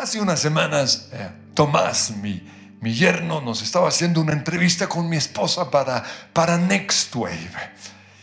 Hace 0.00 0.18
unas 0.18 0.40
semanas, 0.40 1.10
eh, 1.12 1.28
Tomás, 1.52 2.12
mi, 2.12 2.42
mi 2.80 2.94
yerno, 2.94 3.42
nos 3.42 3.60
estaba 3.60 3.86
haciendo 3.86 4.22
una 4.22 4.32
entrevista 4.32 4.88
con 4.88 5.10
mi 5.10 5.18
esposa 5.18 5.70
para, 5.70 6.02
para 6.32 6.56
Next. 6.56 7.14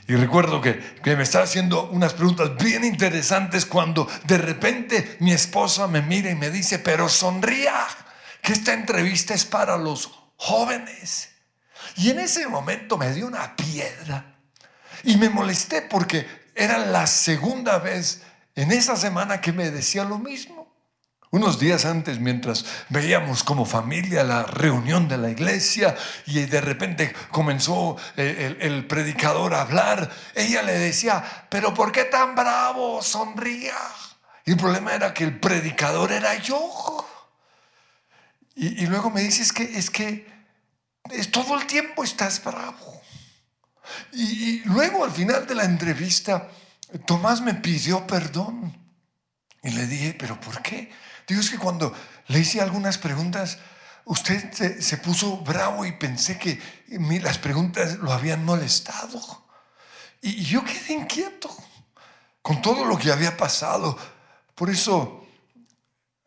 Y 0.07 0.15
recuerdo 0.15 0.59
que, 0.59 0.79
que, 1.03 1.15
me 1.15 1.21
estaba 1.21 1.43
haciendo 1.43 1.87
unas 1.91 2.15
preguntas 2.15 2.57
bien 2.57 2.83
interesantes 2.83 3.67
cuando 3.67 4.09
de 4.23 4.39
repente 4.39 5.17
mi 5.19 5.33
esposa 5.33 5.87
me 5.87 6.01
mira 6.01 6.31
y 6.31 6.35
me 6.35 6.49
dice, 6.49 6.79
pero 6.79 7.07
sonría, 7.09 7.85
que 8.41 8.53
esta 8.53 8.73
entrevista 8.73 9.35
es 9.35 9.45
para 9.45 9.77
los 9.77 10.09
jóvenes. 10.35 11.29
Y 11.95 12.09
en 12.09 12.17
ese 12.17 12.47
momento 12.47 12.97
me 12.97 13.13
dio 13.13 13.27
una 13.27 13.55
piedra 13.55 14.39
y 15.03 15.15
me 15.17 15.29
molesté 15.29 15.83
porque 15.83 16.25
era 16.55 16.79
la 16.79 17.05
segunda 17.05 17.77
vez 17.77 18.23
en 18.55 18.71
esa 18.71 18.95
semana 18.95 19.41
que 19.41 19.51
me 19.53 19.69
decía 19.69 20.05
lo 20.05 20.17
mismo. 20.17 20.56
Unos 21.29 21.59
días 21.59 21.83
antes, 21.83 22.19
mientras 22.19 22.65
veíamos 22.87 23.43
como 23.43 23.65
familia 23.65 24.23
la 24.23 24.43
reunión 24.43 25.09
de 25.09 25.17
la 25.17 25.29
iglesia 25.29 25.95
y 26.25 26.39
de 26.45 26.61
repente 26.61 27.13
comenzó 27.31 27.97
eh, 28.15 28.55
el, 28.61 28.87
predicador 28.87 29.53
a 29.53 29.61
hablar, 29.61 30.09
ella 30.35 30.61
le 30.63 30.73
decía, 30.79 31.45
pero 31.49 31.73
¿por 31.73 31.91
qué 31.91 32.05
tan 32.05 32.33
bravo? 32.33 33.01
Sonría. 33.01 33.75
Y 34.45 34.51
el 34.51 34.57
problema 34.57 34.95
era 34.95 35.13
que 35.13 35.25
el 35.25 35.37
predicador 35.37 36.13
era 36.13 36.35
yo. 36.35 37.05
Y, 38.55 38.87
luego 38.87 39.11
me 39.11 39.21
dice, 39.21 39.43
es 39.43 39.51
que, 39.51 39.63
es 39.63 39.89
que 39.89 40.25
es, 41.11 41.29
todo 41.29 41.59
el 41.59 41.67
tiempo 41.67 42.03
estás 42.03 42.41
bravo. 42.43 43.01
y 44.13 44.59
luego 44.63 45.03
al 45.03 45.11
final 45.11 45.45
de 45.45 45.55
la 45.55 45.65
entrevista, 45.65 46.49
Tomás 47.05 47.41
me 47.41 47.53
pidió 47.53 48.07
perdón. 48.07 48.75
Y 49.63 49.71
le 49.71 49.85
dije, 49.87 50.15
pero 50.17 50.39
¿por 50.39 50.61
qué? 50.61 50.89
Digo, 51.27 51.41
es 51.41 51.49
que 51.49 51.57
cuando 51.57 51.93
le 52.27 52.39
hice 52.39 52.61
algunas 52.61 52.97
preguntas, 52.97 53.57
usted 54.05 54.79
se, 54.79 54.97
puso 54.97 55.37
bravo 55.37 55.85
y 55.85 55.91
pensé 55.91 56.39
que 56.39 56.59
las 57.21 57.37
preguntas 57.37 57.97
lo 57.97 58.13
habían 58.13 58.45
molestado. 58.45 59.21
Y, 60.21 60.45
yo 60.45 60.63
quedé 60.63 60.93
inquieto 60.93 61.55
con 62.41 62.61
todo 62.61 62.85
lo 62.85 62.97
que 62.97 63.11
había 63.11 63.35
pasado. 63.35 63.97
Por 64.55 64.69
eso, 64.69 65.27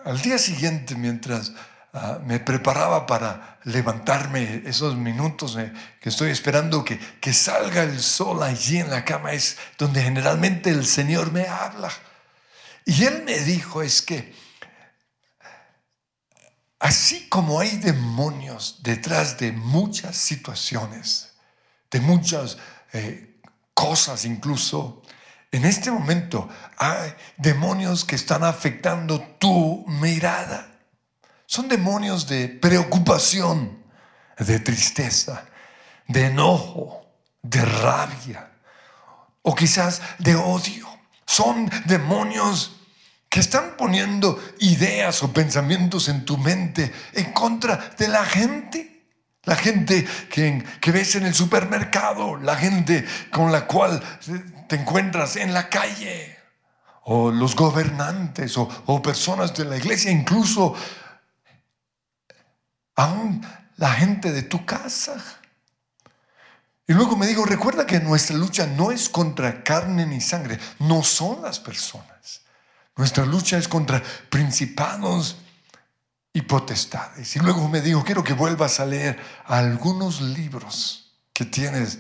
al 0.05 0.21
día 0.21 0.39
siguiente, 0.39 0.95
mientras 0.95 1.53
ah, 1.95 2.19
me 2.23 2.39
preparaba 2.39 3.07
para 3.07 3.59
levantarme 3.65 4.63
esos 4.67 4.97
minutos 4.97 5.57
que 6.01 6.11
estoy 6.11 6.31
esperando 6.31 6.85
que, 6.85 6.99
que 6.99 7.33
salga 7.33 7.83
el 7.83 8.01
sol 8.01 8.43
allí 8.43 8.79
en 8.79 8.91
la 8.91 9.05
cama, 9.05 9.33
es 9.33 9.57
donde 9.79 10.03
generalmente 10.03 10.69
el 10.69 10.85
Señor 10.85 11.33
me 11.33 11.47
habla. 11.47 11.91
Y 12.85 13.05
Él 13.05 13.23
me 13.25 13.39
dijo, 13.39 13.81
es 13.81 14.03
que 14.03 14.50
Así 16.81 17.29
como 17.29 17.61
hay 17.61 17.77
demonios 17.77 18.81
detrás 18.83 19.37
de 19.37 19.53
muchas 19.53 20.17
situaciones, 20.17 21.35
de 21.91 22.01
muchas 22.01 22.57
eh, 22.95 23.39
cosas 23.75 24.25
incluso, 24.25 25.03
en 25.53 25.67
este 25.67 25.91
momento 25.91 26.49
hay 26.79 27.15
demonios 27.37 28.07
que 28.07 28.17
están 28.17 28.45
afectando 28.45 29.21
tu 29.39 29.85
mirada. 29.89 30.79
Son 31.45 31.69
demonios 31.69 32.27
de 32.27 32.49
preocupación, 32.49 33.85
de 34.39 34.59
tristeza, 34.59 35.45
de 36.09 36.27
enojo, 36.27 37.05
de 37.43 37.63
rabia 37.63 38.53
o 39.43 39.55
quizás 39.55 40.01
de 40.19 40.35
odio. 40.35 40.89
Son 41.27 41.71
demonios 41.85 42.80
que 43.31 43.39
están 43.39 43.77
poniendo 43.79 44.43
ideas 44.59 45.23
o 45.23 45.33
pensamientos 45.33 46.09
en 46.09 46.25
tu 46.25 46.37
mente 46.37 46.93
en 47.13 47.33
contra 47.33 47.95
de 47.97 48.09
la 48.09 48.25
gente. 48.25 49.07
La 49.45 49.57
gente 49.57 50.07
que, 50.29 50.93
ves 50.93 51.15
en 51.15 51.25
el 51.25 51.35
supermercado, 51.35 52.37
la 52.37 52.57
gente 52.57 53.07
con 53.31 53.51
la 53.53 53.67
cual 53.67 54.03
te 54.69 54.77
encuentras 54.77 55.37
en 55.37 55.55
la 55.55 55.71
calle, 55.71 56.37
o 57.05 57.31
los 57.31 57.57
gobernantes, 57.57 58.59
o, 58.59 58.69
o 58.87 59.01
personas 59.01 59.55
de 59.55 59.65
la 59.65 59.79
iglesia, 59.79 60.11
incluso 60.11 60.75
aún 62.97 63.47
la 63.77 63.93
gente 63.93 64.31
de 64.31 64.43
tu 64.43 64.67
casa. 64.67 65.15
Y 66.87 66.93
luego 66.93 67.17
me 67.17 67.27
digo, 67.27 67.47
recuerda 67.47 67.87
que 67.87 68.01
nuestra 68.01 68.37
lucha 68.37 68.67
no 68.67 68.91
es 68.91 69.09
contra 69.09 69.63
carne 69.63 70.05
ni 70.05 70.21
sangre, 70.21 70.59
no 70.81 71.03
son 71.03 71.41
las 71.43 71.61
personas. 71.61 72.43
Nuestra 72.97 73.25
lucha 73.25 73.59
es 73.59 73.69
contra 73.69 74.03
principados 74.29 75.37
y 76.33 76.43
potestades. 76.43 77.35
Y 77.37 77.41
luego 77.41 77.69
me 77.69 77.81
dijo, 77.81 78.05
quiero 78.05 78.23
que 78.23 78.35
vuelvas 78.35 78.81
a 78.81 78.87
leer 78.87 79.19
algunos 79.47 80.21
libros 80.21 81.15
que 81.33 81.45
tienes 81.45 81.99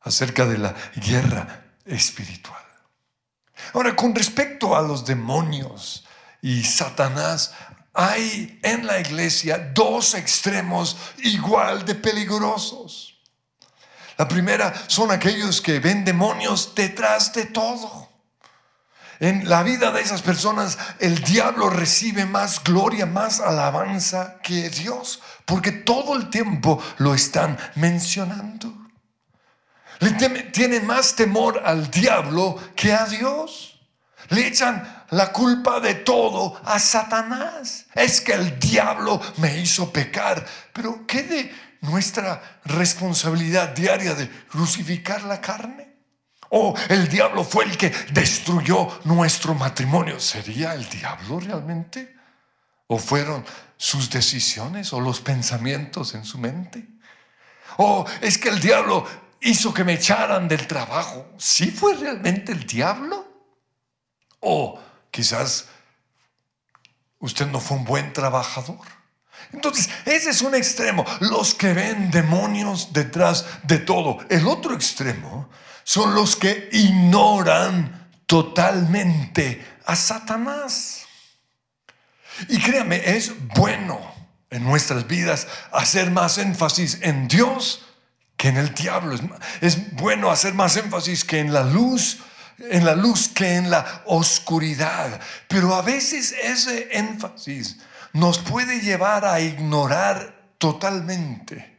acerca 0.00 0.46
de 0.46 0.58
la 0.58 0.74
guerra 0.96 1.64
espiritual. 1.84 2.62
Ahora, 3.74 3.94
con 3.94 4.14
respecto 4.14 4.76
a 4.76 4.82
los 4.82 5.04
demonios 5.04 6.04
y 6.40 6.64
Satanás, 6.64 7.52
hay 7.94 8.58
en 8.62 8.86
la 8.86 9.00
iglesia 9.00 9.70
dos 9.74 10.14
extremos 10.14 10.96
igual 11.18 11.84
de 11.84 11.94
peligrosos. 11.94 13.20
La 14.16 14.26
primera 14.28 14.72
son 14.88 15.10
aquellos 15.10 15.60
que 15.60 15.78
ven 15.78 16.04
demonios 16.04 16.74
detrás 16.74 17.32
de 17.32 17.46
todo. 17.46 18.01
En 19.22 19.48
la 19.48 19.62
vida 19.62 19.92
de 19.92 20.00
esas 20.00 20.20
personas 20.20 20.76
el 20.98 21.22
diablo 21.22 21.70
recibe 21.70 22.26
más 22.26 22.60
gloria, 22.64 23.06
más 23.06 23.38
alabanza 23.38 24.38
que 24.42 24.68
Dios, 24.68 25.22
porque 25.44 25.70
todo 25.70 26.16
el 26.16 26.28
tiempo 26.28 26.82
lo 26.98 27.14
están 27.14 27.56
mencionando. 27.76 28.74
Tienen 30.52 30.84
más 30.88 31.14
temor 31.14 31.62
al 31.64 31.88
diablo 31.88 32.58
que 32.74 32.92
a 32.92 33.04
Dios. 33.06 33.80
Le 34.30 34.48
echan 34.48 35.04
la 35.10 35.30
culpa 35.30 35.78
de 35.78 35.94
todo 35.94 36.60
a 36.64 36.80
Satanás. 36.80 37.86
Es 37.94 38.20
que 38.20 38.32
el 38.32 38.58
diablo 38.58 39.20
me 39.36 39.56
hizo 39.56 39.92
pecar. 39.92 40.44
Pero 40.72 41.06
¿qué 41.06 41.22
de 41.22 41.54
nuestra 41.82 42.60
responsabilidad 42.64 43.68
diaria 43.68 44.16
de 44.16 44.28
crucificar 44.48 45.22
la 45.22 45.40
carne? 45.40 45.91
O 46.54 46.74
el 46.90 47.08
diablo 47.08 47.44
fue 47.44 47.64
el 47.64 47.78
que 47.78 47.88
destruyó 48.12 49.00
nuestro 49.04 49.54
matrimonio. 49.54 50.20
¿Sería 50.20 50.74
el 50.74 50.86
diablo 50.86 51.40
realmente? 51.40 52.14
¿O 52.88 52.98
fueron 52.98 53.42
sus 53.78 54.10
decisiones 54.10 54.92
o 54.92 55.00
los 55.00 55.22
pensamientos 55.22 56.14
en 56.14 56.26
su 56.26 56.36
mente? 56.36 56.86
¿O 57.78 58.04
es 58.20 58.36
que 58.36 58.50
el 58.50 58.60
diablo 58.60 59.06
hizo 59.40 59.72
que 59.72 59.82
me 59.82 59.94
echaran 59.94 60.46
del 60.46 60.66
trabajo? 60.66 61.32
¿Sí 61.38 61.70
fue 61.70 61.94
realmente 61.94 62.52
el 62.52 62.66
diablo? 62.66 63.26
¿O 64.40 64.78
quizás 65.10 65.68
usted 67.18 67.46
no 67.46 67.60
fue 67.60 67.78
un 67.78 67.84
buen 67.84 68.12
trabajador? 68.12 68.86
Entonces, 69.54 69.88
ese 70.04 70.28
es 70.28 70.42
un 70.42 70.54
extremo, 70.54 71.06
los 71.20 71.54
que 71.54 71.72
ven 71.72 72.10
demonios 72.10 72.92
detrás 72.92 73.46
de 73.62 73.78
todo. 73.78 74.18
El 74.28 74.46
otro 74.46 74.74
extremo 74.74 75.48
son 75.84 76.14
los 76.14 76.36
que 76.36 76.68
ignoran 76.72 78.08
totalmente 78.26 79.64
a 79.84 79.96
Satanás. 79.96 81.06
Y 82.48 82.58
créame, 82.60 83.02
es 83.04 83.32
bueno 83.54 84.00
en 84.50 84.64
nuestras 84.64 85.06
vidas 85.06 85.48
hacer 85.72 86.10
más 86.10 86.38
énfasis 86.38 86.98
en 87.02 87.28
Dios 87.28 87.84
que 88.36 88.48
en 88.48 88.56
el 88.56 88.74
diablo. 88.74 89.18
Es, 89.60 89.92
bueno 89.92 90.30
hacer 90.30 90.54
más 90.54 90.76
énfasis 90.76 91.24
que 91.24 91.38
en 91.38 91.52
la 91.52 91.62
luz, 91.62 92.18
en 92.58 92.84
la 92.84 92.94
luz 92.94 93.28
que 93.28 93.56
en 93.56 93.70
la 93.70 94.02
oscuridad. 94.06 95.20
Pero 95.48 95.74
a 95.74 95.82
veces 95.82 96.34
ese 96.42 96.88
énfasis 96.92 97.78
nos 98.12 98.38
puede 98.38 98.80
llevar 98.80 99.24
a 99.24 99.40
ignorar 99.40 100.54
totalmente 100.58 101.78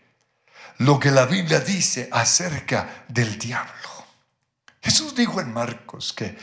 lo 0.80 1.00
que 1.00 1.12
la 1.12 1.26
Biblia 1.26 1.60
dice 1.60 2.10
acerca 2.12 3.06
del 3.08 3.38
diablo. 3.38 3.83
Jesús 4.84 5.16
dijo 5.16 5.40
en 5.40 5.54
Marcos 5.54 6.14
que 6.14 6.38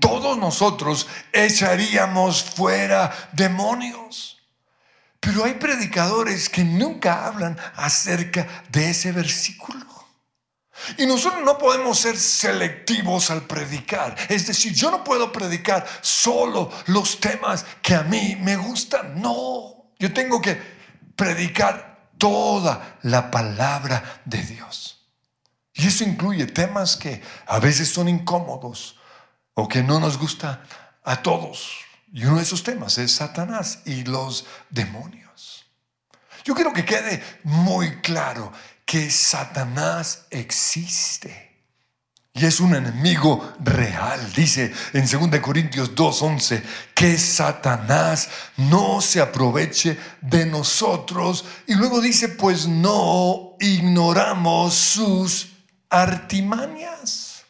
todos 0.00 0.38
nosotros 0.38 1.06
echaríamos 1.32 2.42
fuera 2.42 3.30
demonios. 3.32 4.38
Pero 5.20 5.44
hay 5.44 5.54
predicadores 5.54 6.48
que 6.48 6.64
nunca 6.64 7.26
hablan 7.26 7.56
acerca 7.76 8.64
de 8.70 8.90
ese 8.90 9.12
versículo. 9.12 9.86
Y 10.98 11.06
nosotros 11.06 11.42
no 11.44 11.58
podemos 11.58 11.98
ser 11.98 12.18
selectivos 12.18 13.30
al 13.30 13.42
predicar. 13.42 14.16
Es 14.28 14.46
decir, 14.46 14.72
yo 14.72 14.90
no 14.90 15.04
puedo 15.04 15.30
predicar 15.30 15.86
solo 16.00 16.72
los 16.86 17.20
temas 17.20 17.64
que 17.80 17.94
a 17.94 18.02
mí 18.02 18.36
me 18.40 18.56
gustan. 18.56 19.20
No, 19.20 19.92
yo 19.98 20.12
tengo 20.12 20.40
que 20.40 20.60
predicar 21.14 22.08
toda 22.18 22.98
la 23.02 23.30
palabra 23.30 24.22
de 24.24 24.42
Dios. 24.42 25.01
Y 25.74 25.86
eso 25.86 26.04
incluye 26.04 26.46
temas 26.46 26.96
que 26.96 27.22
a 27.46 27.58
veces 27.58 27.88
son 27.88 28.08
incómodos 28.08 28.96
o 29.54 29.68
que 29.68 29.82
no 29.82 30.00
nos 30.00 30.18
gusta 30.18 30.62
a 31.02 31.22
todos. 31.22 31.70
Y 32.12 32.24
uno 32.24 32.36
de 32.36 32.42
esos 32.42 32.62
temas 32.62 32.98
es 32.98 33.12
Satanás 33.12 33.80
y 33.86 34.04
los 34.04 34.46
demonios. 34.70 35.64
Yo 36.44 36.54
quiero 36.54 36.72
que 36.72 36.84
quede 36.84 37.22
muy 37.44 38.00
claro 38.00 38.52
que 38.84 39.10
Satanás 39.10 40.26
existe. 40.30 41.52
Y 42.34 42.46
es 42.46 42.60
un 42.60 42.74
enemigo 42.74 43.54
real. 43.60 44.32
Dice 44.34 44.72
en 44.94 45.06
2 45.06 45.40
Corintios 45.40 45.94
2.11 45.94 46.62
que 46.94 47.18
Satanás 47.18 48.28
no 48.56 49.00
se 49.00 49.20
aproveche 49.20 49.98
de 50.20 50.46
nosotros. 50.46 51.44
Y 51.66 51.74
luego 51.74 52.00
dice, 52.00 52.28
pues 52.28 52.66
no 52.66 53.56
ignoramos 53.60 54.74
sus 54.74 55.51
artimañas. 55.92 57.44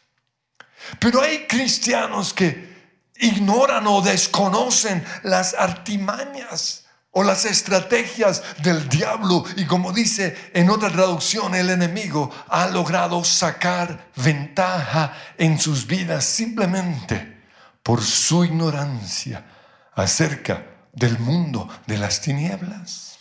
Pero 0.99 1.21
hay 1.21 1.47
cristianos 1.47 2.33
que 2.33 2.73
ignoran 3.15 3.87
o 3.87 4.01
desconocen 4.01 5.03
las 5.23 5.53
artimañas 5.53 6.83
o 7.11 7.23
las 7.23 7.45
estrategias 7.45 8.43
del 8.61 8.89
diablo. 8.89 9.45
Y 9.55 9.65
como 9.65 9.93
dice 9.93 10.35
en 10.53 10.69
otra 10.69 10.89
traducción, 10.89 11.55
el 11.55 11.69
enemigo 11.69 12.29
ha 12.49 12.67
logrado 12.67 13.23
sacar 13.23 14.09
ventaja 14.15 15.13
en 15.37 15.57
sus 15.57 15.87
vidas 15.87 16.25
simplemente 16.25 17.41
por 17.81 18.03
su 18.03 18.43
ignorancia 18.43 19.45
acerca 19.93 20.65
del 20.91 21.17
mundo 21.19 21.69
de 21.87 21.97
las 21.97 22.19
tinieblas. 22.21 23.12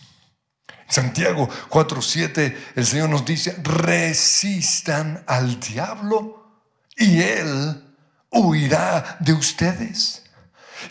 Santiago 0.92 1.48
4:7 1.70 2.54
el 2.76 2.86
Señor 2.86 3.08
nos 3.08 3.24
dice, 3.24 3.56
resistan 3.62 5.24
al 5.26 5.58
diablo 5.58 6.60
y 6.98 7.22
él 7.22 7.82
huirá 8.30 9.16
de 9.20 9.32
ustedes. 9.32 10.22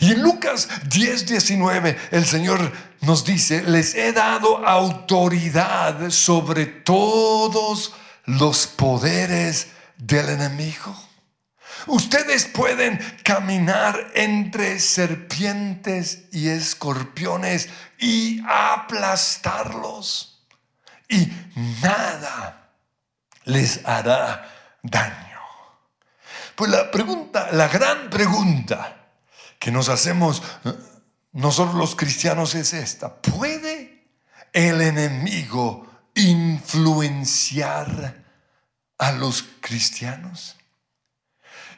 Y 0.00 0.10
en 0.10 0.22
Lucas 0.22 0.68
10, 0.88 1.26
19 1.26 1.96
el 2.10 2.24
Señor 2.24 2.72
nos 3.02 3.24
dice, 3.24 3.62
les 3.62 3.94
he 3.94 4.12
dado 4.12 4.66
autoridad 4.66 6.10
sobre 6.10 6.66
todos 6.66 7.92
los 8.24 8.66
poderes 8.66 9.68
del 9.98 10.30
enemigo. 10.30 11.11
Ustedes 11.86 12.46
pueden 12.46 12.98
caminar 13.24 14.10
entre 14.14 14.78
serpientes 14.78 16.24
y 16.32 16.48
escorpiones 16.48 17.68
y 17.98 18.40
aplastarlos. 18.48 20.46
Y 21.08 21.30
nada 21.82 22.70
les 23.44 23.84
hará 23.84 24.50
daño. 24.82 25.22
Pues 26.54 26.70
la 26.70 26.90
pregunta, 26.90 27.48
la 27.52 27.68
gran 27.68 28.10
pregunta 28.10 28.96
que 29.58 29.70
nos 29.70 29.88
hacemos 29.88 30.42
nosotros 31.32 31.74
los 31.74 31.96
cristianos 31.96 32.54
es 32.54 32.74
esta. 32.74 33.16
¿Puede 33.16 34.04
el 34.52 34.82
enemigo 34.82 35.86
influenciar 36.14 38.22
a 38.98 39.12
los 39.12 39.42
cristianos? 39.60 40.56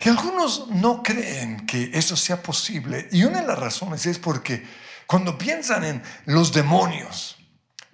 Y 0.00 0.08
algunos 0.08 0.68
no 0.68 1.02
creen 1.02 1.66
que 1.66 1.90
eso 1.94 2.16
sea 2.16 2.42
posible. 2.42 3.08
Y 3.12 3.24
una 3.24 3.40
de 3.40 3.46
las 3.46 3.58
razones 3.58 4.06
es 4.06 4.18
porque 4.18 4.66
cuando 5.06 5.36
piensan 5.36 5.84
en 5.84 6.02
los 6.26 6.52
demonios, 6.52 7.36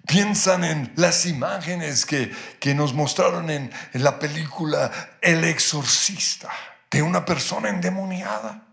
piensan 0.05 0.63
en 0.63 0.93
las 0.95 1.25
imágenes 1.25 2.05
que, 2.05 2.31
nos 2.73 2.93
mostraron 2.93 3.49
en, 3.49 3.71
en 3.93 4.03
la 4.03 4.19
película 4.19 4.91
El 5.21 5.43
exorcista 5.43 6.49
de 6.89 7.01
una 7.01 7.25
persona 7.25 7.69
endemoniada 7.69 8.67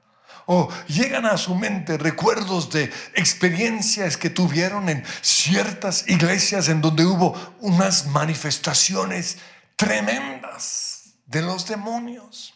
o 0.50 0.68
llegan 0.86 1.26
a 1.26 1.36
su 1.36 1.54
mente 1.54 1.98
recuerdos 1.98 2.70
de 2.70 2.90
experiencias 3.14 4.16
que 4.16 4.30
tuvieron 4.30 4.88
en 4.88 5.04
ciertas 5.20 6.08
iglesias 6.08 6.70
en 6.70 6.80
donde 6.80 7.04
hubo 7.04 7.34
unas 7.60 8.06
manifestaciones 8.06 9.36
tremendas 9.76 11.12
de 11.26 11.42
los 11.42 11.66
demonios. 11.66 12.54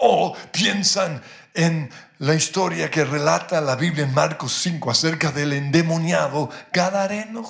O 0.00 0.36
piensan 0.52 1.22
en 1.54 1.90
la 2.18 2.34
historia 2.34 2.90
que 2.90 3.04
relata 3.04 3.60
la 3.60 3.76
Biblia 3.76 4.04
en 4.04 4.14
Marcos 4.14 4.52
5 4.62 4.90
acerca 4.90 5.30
del 5.30 5.52
endemoniado 5.52 6.50
Gadareno. 6.72 7.48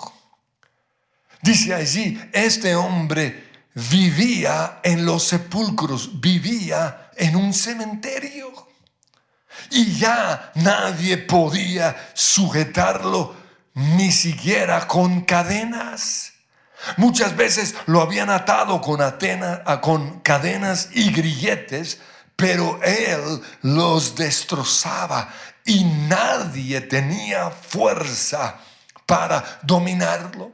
Dice 1.43 1.75
allí, 1.75 2.21
este 2.33 2.75
hombre 2.75 3.51
vivía 3.75 4.81
en 4.83 5.05
los 5.05 5.25
sepulcros, 5.25 6.21
vivía 6.21 7.11
en 7.17 7.37
un 7.37 7.53
cementerio 7.53 8.53
y 9.71 9.97
ya 9.97 10.53
nadie 10.57 11.19
podía 11.19 11.97
sujetarlo 12.15 13.35
ni 13.75 14.11
siquiera 14.11 14.87
con 14.87 15.23
cadenas. 15.23 16.33
Muchas 16.97 17.37
veces 17.37 17.75
lo 17.87 18.01
habían 18.01 18.31
atado 18.31 18.81
con, 18.81 19.01
con 19.81 20.21
cadenas 20.21 20.89
y 20.93 21.13
grilletes, 21.13 22.01
pero 22.41 22.81
él 22.83 23.43
los 23.63 24.17
destrozaba 24.17 25.31
y 25.63 25.85
nadie 25.85 26.81
tenía 26.81 27.51
fuerza 27.51 28.59
para 29.05 29.61
dominarlo. 29.63 30.51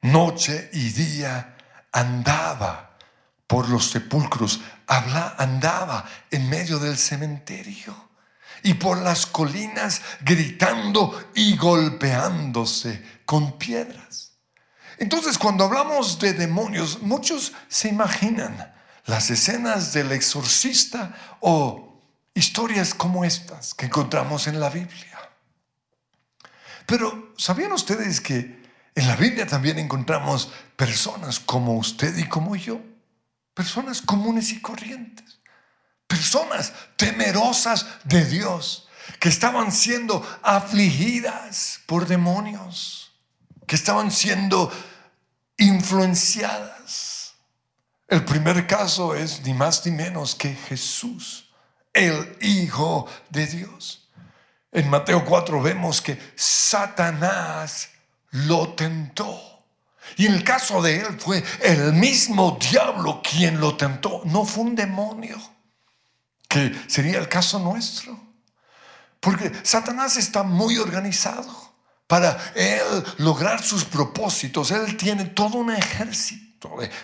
Noche 0.00 0.70
y 0.72 0.88
día 0.88 1.54
andaba 1.92 2.96
por 3.46 3.68
los 3.68 3.90
sepulcros, 3.90 4.60
andaba 4.86 6.08
en 6.30 6.48
medio 6.48 6.78
del 6.78 6.96
cementerio 6.96 8.08
y 8.62 8.72
por 8.74 8.96
las 9.02 9.26
colinas 9.26 10.00
gritando 10.22 11.30
y 11.34 11.58
golpeándose 11.58 13.20
con 13.26 13.58
piedras. 13.58 14.32
Entonces 14.96 15.36
cuando 15.36 15.64
hablamos 15.64 16.18
de 16.18 16.32
demonios, 16.32 17.02
muchos 17.02 17.52
se 17.68 17.88
imaginan 17.88 18.77
las 19.08 19.30
escenas 19.30 19.92
del 19.92 20.12
exorcista 20.12 21.36
o 21.40 22.00
historias 22.34 22.94
como 22.94 23.24
estas 23.24 23.74
que 23.74 23.86
encontramos 23.86 24.46
en 24.46 24.60
la 24.60 24.70
Biblia. 24.70 25.18
Pero 26.86 27.34
¿sabían 27.36 27.72
ustedes 27.72 28.20
que 28.20 28.62
en 28.94 29.06
la 29.08 29.16
Biblia 29.16 29.46
también 29.46 29.78
encontramos 29.78 30.52
personas 30.76 31.40
como 31.40 31.76
usted 31.76 32.16
y 32.16 32.28
como 32.28 32.54
yo? 32.54 32.80
personas 33.58 34.00
comunes 34.02 34.52
y 34.52 34.60
corrientes, 34.60 35.40
personas 36.06 36.72
temerosas 36.94 37.86
de 38.04 38.24
Dios, 38.24 38.86
que 39.18 39.28
estaban 39.28 39.72
siendo 39.72 40.24
afligidas 40.44 41.80
por 41.86 42.06
demonios, 42.06 43.10
que 43.66 43.74
estaban 43.74 44.12
siendo 44.12 44.72
influenciadas. 45.56 46.77
El 48.08 48.24
primer 48.24 48.66
caso 48.66 49.14
es 49.14 49.42
ni 49.44 49.52
más 49.52 49.84
ni 49.84 49.92
menos 49.92 50.34
que 50.34 50.54
Jesús, 50.54 51.50
el 51.92 52.38
Hijo 52.40 53.06
de 53.28 53.46
Dios. 53.46 54.08
En 54.72 54.88
Mateo 54.88 55.26
4 55.26 55.60
vemos 55.60 56.00
que 56.00 56.18
Satanás 56.34 57.90
lo 58.30 58.70
tentó. 58.70 59.66
Y 60.16 60.24
en 60.24 60.34
el 60.34 60.42
caso 60.42 60.80
de 60.80 61.00
él 61.00 61.20
fue 61.20 61.44
el 61.60 61.92
mismo 61.92 62.58
diablo 62.58 63.20
quien 63.22 63.60
lo 63.60 63.76
tentó, 63.76 64.22
no 64.24 64.46
fue 64.46 64.64
un 64.64 64.74
demonio, 64.74 65.38
que 66.48 66.74
sería 66.86 67.18
el 67.18 67.28
caso 67.28 67.58
nuestro. 67.58 68.18
Porque 69.20 69.52
Satanás 69.62 70.16
está 70.16 70.42
muy 70.42 70.78
organizado 70.78 71.74
para 72.06 72.52
él 72.54 73.04
lograr 73.18 73.62
sus 73.62 73.84
propósitos. 73.84 74.70
Él 74.70 74.96
tiene 74.96 75.26
todo 75.26 75.58
un 75.58 75.72
ejército 75.72 76.47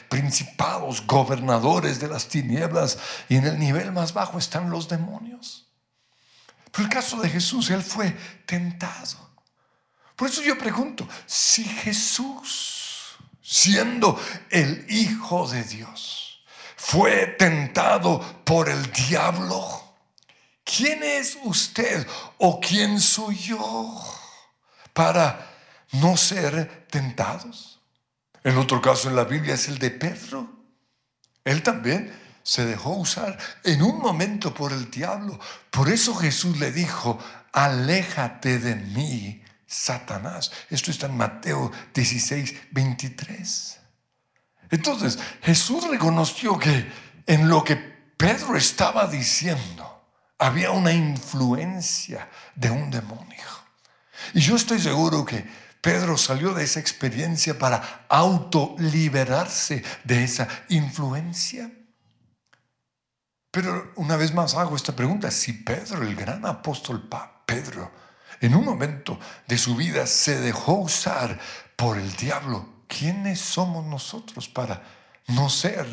principados, 0.08 1.06
gobernadores 1.06 2.00
de 2.00 2.08
las 2.08 2.28
tinieblas 2.28 2.99
y 3.28 3.37
en 3.37 3.46
el 3.46 3.58
nivel 3.58 3.92
más 3.92 4.12
bajo 4.12 4.38
están 4.38 4.70
los 4.70 4.88
demonios. 4.88 5.68
Pero 6.70 6.84
el 6.84 6.90
caso 6.92 7.20
de 7.20 7.28
Jesús, 7.28 7.70
él 7.70 7.82
fue 7.82 8.11
tentado. 8.46 9.34
Por 10.16 10.28
eso 10.28 10.42
yo 10.42 10.58
pregunto, 10.58 11.08
si 11.26 11.64
Jesús 11.64 12.84
siendo 13.44 14.18
el 14.50 14.87
Hijo 14.88 15.46
de 15.46 15.62
Dios, 15.64 16.42
fue 16.76 17.26
tentado 17.38 18.20
por 18.44 18.68
el 18.68 18.90
diablo. 18.90 19.82
¿Quién 20.64 21.02
es 21.02 21.37
usted 21.44 22.06
o 22.38 22.58
quién 22.58 22.99
soy 22.99 23.37
yo 23.37 24.02
para 24.94 25.50
no 25.92 26.16
ser 26.16 26.87
tentados? 26.90 27.73
El 28.44 28.58
otro 28.58 28.80
caso 28.80 29.08
en 29.08 29.16
la 29.16 29.24
Biblia 29.24 29.54
es 29.54 29.68
el 29.68 29.78
de 29.78 29.90
Pedro. 29.90 30.48
Él 31.44 31.62
también 31.62 32.14
se 32.42 32.66
dejó 32.66 32.90
usar 32.90 33.38
en 33.64 33.82
un 33.82 33.98
momento 33.98 34.52
por 34.52 34.72
el 34.72 34.90
diablo. 34.90 35.40
Por 35.70 35.88
eso 35.88 36.14
Jesús 36.14 36.60
le 36.60 36.70
dijo, 36.70 37.18
aléjate 37.52 38.58
de 38.58 38.76
mí, 38.76 39.42
Satanás. 39.66 40.52
Esto 40.68 40.90
está 40.90 41.06
en 41.06 41.16
Mateo 41.16 41.72
16, 41.94 42.54
23. 42.70 43.80
Entonces, 44.70 45.18
Jesús 45.42 45.88
reconoció 45.88 46.58
que 46.58 46.90
en 47.26 47.48
lo 47.48 47.64
que 47.64 47.76
Pedro 47.76 48.56
estaba 48.56 49.06
diciendo, 49.06 49.90
Había 50.36 50.72
una 50.72 50.92
influencia 50.92 52.28
de 52.54 52.68
un 52.68 52.90
demonio. 52.90 53.46
Y 54.34 54.40
yo 54.40 54.56
estoy 54.56 54.80
seguro 54.80 55.24
que 55.24 55.46
Pedro 55.84 56.16
salió 56.16 56.54
de 56.54 56.64
esa 56.64 56.80
experiencia 56.80 57.58
para 57.58 58.06
autoliberarse 58.08 59.84
de 60.02 60.24
esa 60.24 60.48
influencia. 60.70 61.70
Pero 63.50 63.92
una 63.96 64.16
vez 64.16 64.32
más 64.32 64.54
hago 64.54 64.76
esta 64.76 64.96
pregunta, 64.96 65.30
si 65.30 65.52
Pedro, 65.52 66.00
el 66.00 66.16
gran 66.16 66.46
apóstol 66.46 67.06
Pedro, 67.44 67.92
en 68.40 68.54
un 68.54 68.64
momento 68.64 69.20
de 69.46 69.58
su 69.58 69.76
vida 69.76 70.06
se 70.06 70.40
dejó 70.40 70.76
usar 70.76 71.38
por 71.76 71.98
el 71.98 72.16
diablo, 72.16 72.66
¿quiénes 72.88 73.40
somos 73.40 73.84
nosotros 73.84 74.48
para 74.48 74.82
no 75.28 75.50
ser 75.50 75.86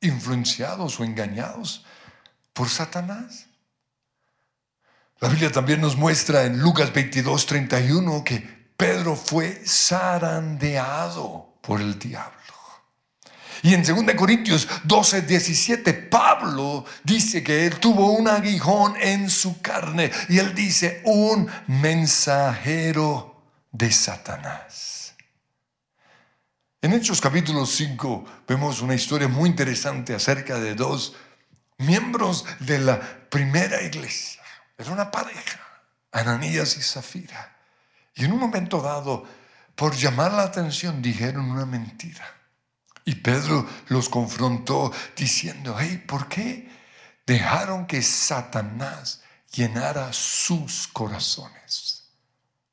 influenciados 0.00 0.98
o 0.98 1.04
engañados 1.04 1.84
por 2.54 2.70
Satanás? 2.70 3.48
La 5.20 5.28
Biblia 5.28 5.52
también 5.52 5.82
nos 5.82 5.94
muestra 5.94 6.44
en 6.44 6.58
Lucas 6.58 6.90
22, 6.94 7.44
31 7.44 8.24
que 8.24 8.55
Pedro 8.76 9.16
fue 9.16 9.62
zarandeado 9.66 11.54
por 11.62 11.80
el 11.80 11.98
diablo. 11.98 12.36
Y 13.62 13.74
en 13.74 13.82
2 13.82 14.14
Corintios 14.14 14.68
12, 14.84 15.22
17, 15.22 15.92
Pablo 15.94 16.84
dice 17.02 17.42
que 17.42 17.66
él 17.66 17.80
tuvo 17.80 18.12
un 18.12 18.28
aguijón 18.28 18.94
en 19.00 19.30
su 19.30 19.60
carne. 19.60 20.10
Y 20.28 20.38
él 20.38 20.54
dice, 20.54 21.02
un 21.04 21.50
mensajero 21.66 23.42
de 23.72 23.90
Satanás. 23.90 25.14
En 26.82 26.92
Hechos 26.92 27.20
capítulo 27.20 27.66
5 27.66 28.24
vemos 28.46 28.82
una 28.82 28.94
historia 28.94 29.26
muy 29.26 29.48
interesante 29.48 30.14
acerca 30.14 30.60
de 30.60 30.74
dos 30.74 31.16
miembros 31.78 32.44
de 32.60 32.78
la 32.78 33.00
primera 33.00 33.82
iglesia. 33.82 34.42
Era 34.78 34.92
una 34.92 35.10
pareja, 35.10 35.58
Ananías 36.12 36.76
y 36.76 36.82
Zafira. 36.82 37.55
Y 38.16 38.24
en 38.24 38.32
un 38.32 38.40
momento 38.40 38.80
dado, 38.80 39.24
por 39.74 39.94
llamar 39.94 40.32
la 40.32 40.42
atención, 40.42 41.02
dijeron 41.02 41.50
una 41.50 41.66
mentira. 41.66 42.24
Y 43.04 43.14
Pedro 43.16 43.68
los 43.88 44.08
confrontó 44.08 44.92
diciendo, 45.14 45.76
hey, 45.78 46.02
¿por 46.06 46.26
qué 46.28 46.68
dejaron 47.26 47.86
que 47.86 48.02
Satanás 48.02 49.22
llenara 49.52 50.12
sus 50.12 50.88
corazones 50.88 52.08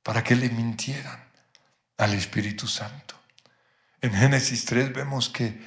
para 0.01 0.23
que 0.23 0.35
le 0.35 0.49
mintieran 0.49 1.23
al 1.97 2.13
Espíritu 2.13 2.65
Santo? 2.67 3.15
En 4.01 4.13
Génesis 4.13 4.65
3 4.65 4.93
vemos 4.93 5.29
que 5.29 5.61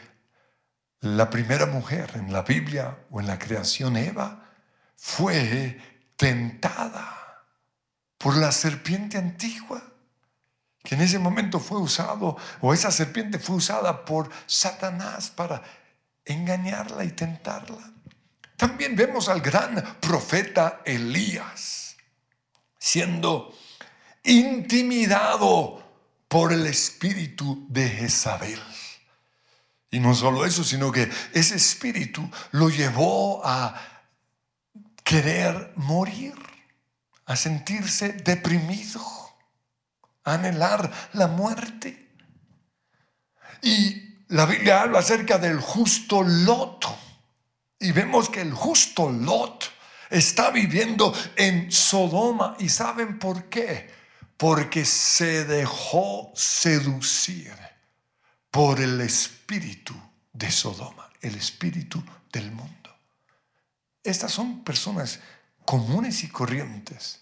la 1.00 1.28
primera 1.28 1.66
mujer 1.66 2.12
en 2.14 2.32
la 2.32 2.42
Biblia 2.42 2.98
o 3.10 3.20
en 3.20 3.26
la 3.26 3.38
creación, 3.38 3.96
Eva, 3.96 4.52
fue 4.96 5.80
tentada 6.16 7.15
por 8.18 8.36
la 8.36 8.52
serpiente 8.52 9.18
antigua, 9.18 9.82
que 10.82 10.94
en 10.94 11.02
ese 11.02 11.18
momento 11.18 11.58
fue 11.60 11.78
usado, 11.78 12.36
o 12.60 12.72
esa 12.72 12.90
serpiente 12.90 13.38
fue 13.38 13.56
usada 13.56 14.04
por 14.04 14.30
Satanás 14.46 15.30
para 15.30 15.62
engañarla 16.24 17.04
y 17.04 17.10
tentarla. 17.10 17.92
También 18.56 18.96
vemos 18.96 19.28
al 19.28 19.40
gran 19.40 19.98
profeta 20.00 20.80
Elías 20.84 21.96
siendo 22.78 23.52
intimidado 24.22 25.82
por 26.28 26.52
el 26.52 26.66
espíritu 26.66 27.66
de 27.68 27.88
Jezabel. 27.88 28.62
Y 29.90 29.98
no 29.98 30.14
solo 30.14 30.44
eso, 30.44 30.62
sino 30.62 30.92
que 30.92 31.10
ese 31.32 31.56
espíritu 31.56 32.28
lo 32.52 32.68
llevó 32.68 33.44
a 33.44 33.74
querer 35.02 35.72
morir, 35.76 36.34
a 37.26 37.36
sentirse 37.36 38.12
deprimido, 38.12 39.00
a 40.24 40.34
anhelar 40.34 40.90
la 41.12 41.26
muerte. 41.26 42.14
Y 43.62 44.24
la 44.28 44.46
Biblia 44.46 44.82
habla 44.82 45.00
acerca 45.00 45.38
del 45.38 45.60
justo 45.60 46.22
Lot. 46.22 46.86
Y 47.78 47.92
vemos 47.92 48.30
que 48.30 48.40
el 48.40 48.52
justo 48.54 49.10
Lot 49.10 49.70
está 50.08 50.50
viviendo 50.50 51.12
en 51.36 51.70
Sodoma. 51.70 52.56
¿Y 52.58 52.68
saben 52.68 53.18
por 53.18 53.48
qué? 53.48 53.90
Porque 54.36 54.84
se 54.84 55.44
dejó 55.44 56.32
seducir 56.34 57.54
por 58.50 58.80
el 58.80 59.00
espíritu 59.00 59.94
de 60.32 60.50
Sodoma, 60.50 61.10
el 61.20 61.34
espíritu 61.34 62.02
del 62.32 62.52
mundo. 62.52 62.96
Estas 64.02 64.32
son 64.32 64.62
personas 64.62 65.18
comunes 65.66 66.24
y 66.24 66.28
corrientes, 66.28 67.20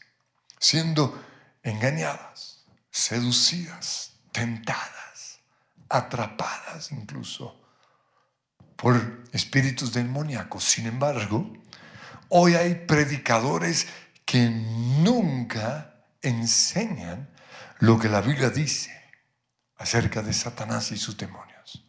siendo 0.60 1.20
engañadas, 1.64 2.64
seducidas, 2.90 4.12
tentadas, 4.30 5.40
atrapadas 5.88 6.92
incluso 6.92 7.60
por 8.76 9.24
espíritus 9.32 9.92
demoníacos. 9.92 10.64
Sin 10.64 10.86
embargo, 10.86 11.52
hoy 12.28 12.54
hay 12.54 12.74
predicadores 12.74 13.88
que 14.24 14.48
nunca 14.48 16.04
enseñan 16.22 17.30
lo 17.78 17.98
que 17.98 18.08
la 18.08 18.20
Biblia 18.20 18.50
dice 18.50 18.92
acerca 19.76 20.22
de 20.22 20.32
Satanás 20.32 20.92
y 20.92 20.96
sus 20.96 21.16
demonios. 21.16 21.84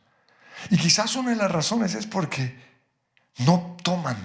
Y 0.70 0.78
quizás 0.78 1.16
una 1.16 1.32
de 1.32 1.36
las 1.36 1.52
razones 1.52 1.96
es 1.96 2.08
porque 2.08 2.58
no 3.40 3.78
toman 3.84 4.18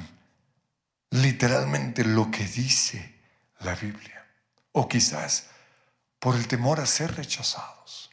literalmente 1.10 2.04
lo 2.04 2.30
que 2.30 2.46
dice 2.46 3.14
la 3.60 3.74
Biblia. 3.74 4.26
O 4.72 4.88
quizás 4.88 5.46
por 6.18 6.36
el 6.36 6.46
temor 6.46 6.80
a 6.80 6.86
ser 6.86 7.16
rechazados. 7.16 8.10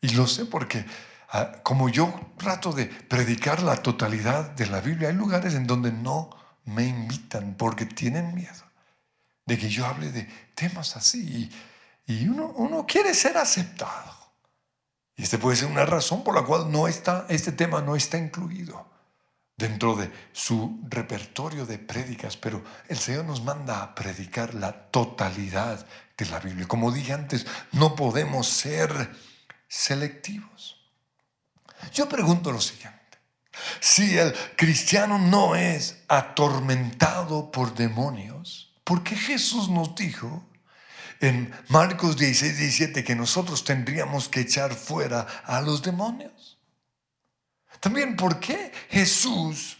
Y 0.00 0.10
lo 0.10 0.26
sé 0.26 0.44
porque 0.44 0.84
ah, 1.30 1.60
como 1.62 1.88
yo 1.88 2.32
trato 2.36 2.72
de 2.72 2.86
predicar 2.86 3.62
la 3.62 3.76
totalidad 3.76 4.50
de 4.50 4.66
la 4.66 4.80
Biblia, 4.80 5.08
hay 5.08 5.14
lugares 5.14 5.54
en 5.54 5.66
donde 5.66 5.92
no 5.92 6.30
me 6.64 6.84
invitan 6.84 7.54
porque 7.54 7.86
tienen 7.86 8.34
miedo 8.34 8.66
de 9.46 9.56
que 9.56 9.68
yo 9.68 9.86
hable 9.86 10.10
de 10.10 10.24
temas 10.54 10.96
así. 10.96 11.50
Y, 12.06 12.28
uno, 12.28 12.84
quiere 12.86 13.14
ser 13.14 13.38
aceptado. 13.38 14.14
Y 15.16 15.22
esta 15.22 15.38
puede 15.38 15.56
ser 15.56 15.68
una 15.68 15.86
razón 15.86 16.22
por 16.22 16.34
la 16.34 16.42
cual 16.42 16.70
no 16.70 16.86
está, 16.86 17.26
este 17.28 17.52
tema 17.52 17.80
no 17.80 17.96
está 17.96 18.18
incluido 18.18 18.95
dentro 19.56 19.96
de 19.96 20.12
su 20.32 20.80
repertorio 20.88 21.64
de 21.64 21.78
prédicas, 21.78 22.36
pero 22.36 22.62
el 22.88 22.98
Señor 22.98 23.24
nos 23.24 23.42
manda 23.42 23.82
a 23.82 23.94
predicar 23.94 24.54
la 24.54 24.72
totalidad 24.90 25.86
de 26.16 26.26
la 26.26 26.40
Biblia. 26.40 26.68
Como 26.68 26.92
dije 26.92 27.14
antes, 27.14 27.46
no 27.72 27.96
podemos 27.96 28.48
ser 28.48 29.10
selectivos. 29.68 30.76
Yo 31.92 32.08
pregunto 32.08 32.52
lo 32.52 32.60
siguiente, 32.60 32.96
si 33.80 34.18
el 34.18 34.34
cristiano 34.56 35.18
no 35.18 35.56
es 35.56 36.02
atormentado 36.08 37.50
por 37.50 37.74
demonios, 37.74 38.74
¿por 38.84 39.02
qué 39.02 39.16
Jesús 39.16 39.70
nos 39.70 39.94
dijo 39.94 40.46
en 41.20 41.54
Marcos 41.68 42.16
16, 42.18 42.58
17 42.58 43.04
que 43.04 43.16
nosotros 43.16 43.64
tendríamos 43.64 44.28
que 44.28 44.40
echar 44.40 44.74
fuera 44.74 45.26
a 45.44 45.62
los 45.62 45.82
demonios? 45.82 46.55
También 47.86 48.16
por 48.16 48.40
qué 48.40 48.72
Jesús 48.90 49.78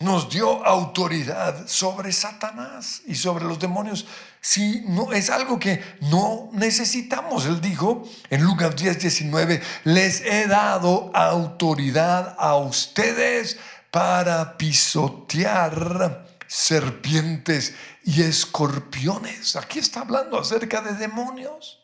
nos 0.00 0.28
dio 0.28 0.66
autoridad 0.66 1.66
sobre 1.66 2.12
Satanás 2.12 3.00
y 3.06 3.14
sobre 3.14 3.46
los 3.46 3.58
demonios 3.58 4.04
si 4.38 4.82
no 4.86 5.14
es 5.14 5.30
algo 5.30 5.58
que 5.58 5.82
no 6.02 6.50
necesitamos. 6.52 7.46
Él 7.46 7.62
dijo 7.62 8.06
en 8.28 8.42
Lucas 8.42 8.76
10, 8.76 8.98
19, 8.98 9.62
les 9.84 10.20
he 10.20 10.46
dado 10.46 11.10
autoridad 11.14 12.36
a 12.38 12.56
ustedes 12.56 13.56
para 13.90 14.58
pisotear 14.58 16.26
serpientes 16.46 17.72
y 18.04 18.20
escorpiones. 18.24 19.56
Aquí 19.56 19.78
está 19.78 20.00
hablando 20.00 20.38
acerca 20.38 20.82
de 20.82 20.92
demonios. 20.92 21.80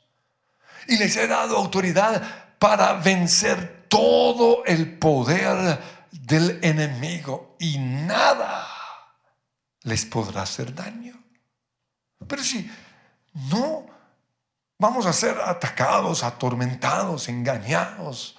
Y 0.88 0.98
les 0.98 1.16
he 1.16 1.26
dado 1.26 1.56
autoridad 1.56 2.22
para 2.58 2.92
vencer 2.92 3.73
todo 3.88 4.64
el 4.64 4.98
poder 4.98 5.80
del 6.10 6.58
enemigo 6.62 7.56
y 7.58 7.78
nada 7.78 8.66
les 9.82 10.04
podrá 10.04 10.42
hacer 10.42 10.74
daño. 10.74 11.14
Pero 12.26 12.42
si 12.42 12.70
no 13.50 13.86
vamos 14.78 15.06
a 15.06 15.12
ser 15.12 15.38
atacados, 15.40 16.22
atormentados, 16.22 17.28
engañados 17.28 18.36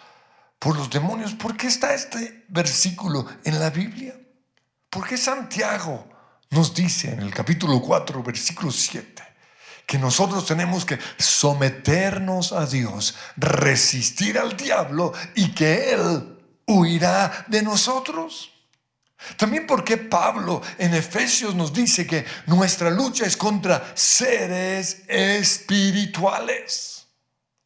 por 0.60 0.76
los 0.76 0.90
demonios, 0.90 1.34
¿por 1.34 1.56
qué 1.56 1.68
está 1.68 1.94
este 1.94 2.46
versículo 2.48 3.26
en 3.44 3.60
la 3.60 3.70
Biblia? 3.70 4.16
¿Por 4.90 5.08
qué 5.08 5.18
Santiago 5.18 6.08
nos 6.50 6.74
dice 6.74 7.12
en 7.12 7.20
el 7.20 7.34
capítulo 7.34 7.82
4, 7.82 8.24
versículo 8.24 8.72
7? 8.72 9.35
Que 9.86 10.00
nosotros 10.00 10.46
tenemos 10.46 10.86
que 10.86 11.00
someternos 11.18 12.52
a 12.52 12.66
Dios, 12.66 13.16
resistir 13.38 14.38
al 14.38 14.58
diablo 14.58 15.14
y 15.36 15.54
que 15.54 15.94
Él 15.94 16.40
huirá 16.66 17.46
de 17.48 17.62
nosotros. 17.62 18.52
También 19.38 19.66
porque 19.66 19.98
Pablo 19.98 20.62
en 20.78 20.94
Efesios 20.94 21.56
nos 21.56 21.74
dice 21.74 22.06
que 22.06 22.26
nuestra 22.48 22.90
lucha 22.90 23.26
es 23.26 23.38
contra 23.38 23.94
seres 23.96 25.04
espirituales. 25.08 27.08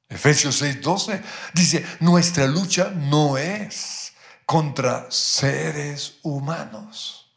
Efesios 0.07 0.61
6:12 0.61 1.21
dice, 1.53 1.85
nuestra 1.99 2.45
lucha 2.47 2.91
no 2.95 3.37
es 3.37 4.13
contra 4.45 5.11
seres 5.11 6.15
humanos, 6.23 7.31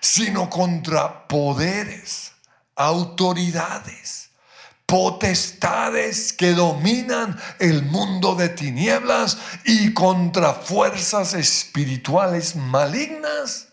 sino 0.00 0.50
contra 0.50 1.28
poderes, 1.28 2.32
autoridades, 2.74 4.25
potestades 4.86 6.32
que 6.32 6.52
dominan 6.52 7.36
el 7.58 7.82
mundo 7.82 8.36
de 8.36 8.48
tinieblas 8.48 9.36
y 9.64 9.92
contra 9.92 10.54
fuerzas 10.54 11.34
espirituales 11.34 12.54
malignas 12.54 13.68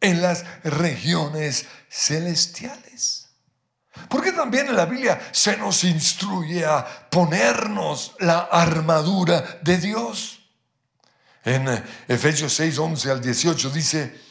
en 0.00 0.20
las 0.22 0.44
regiones 0.62 1.66
celestiales. 1.88 3.28
Porque 4.08 4.32
también 4.32 4.68
en 4.68 4.76
la 4.76 4.84
Biblia 4.84 5.18
se 5.32 5.56
nos 5.56 5.82
instruye 5.84 6.64
a 6.64 6.84
ponernos 7.10 8.14
la 8.20 8.40
armadura 8.40 9.58
de 9.62 9.78
Dios. 9.78 10.38
En 11.44 11.66
Efesios 12.06 12.52
6, 12.52 12.78
11 12.78 13.10
al 13.10 13.20
18 13.20 13.70
dice, 13.70 14.27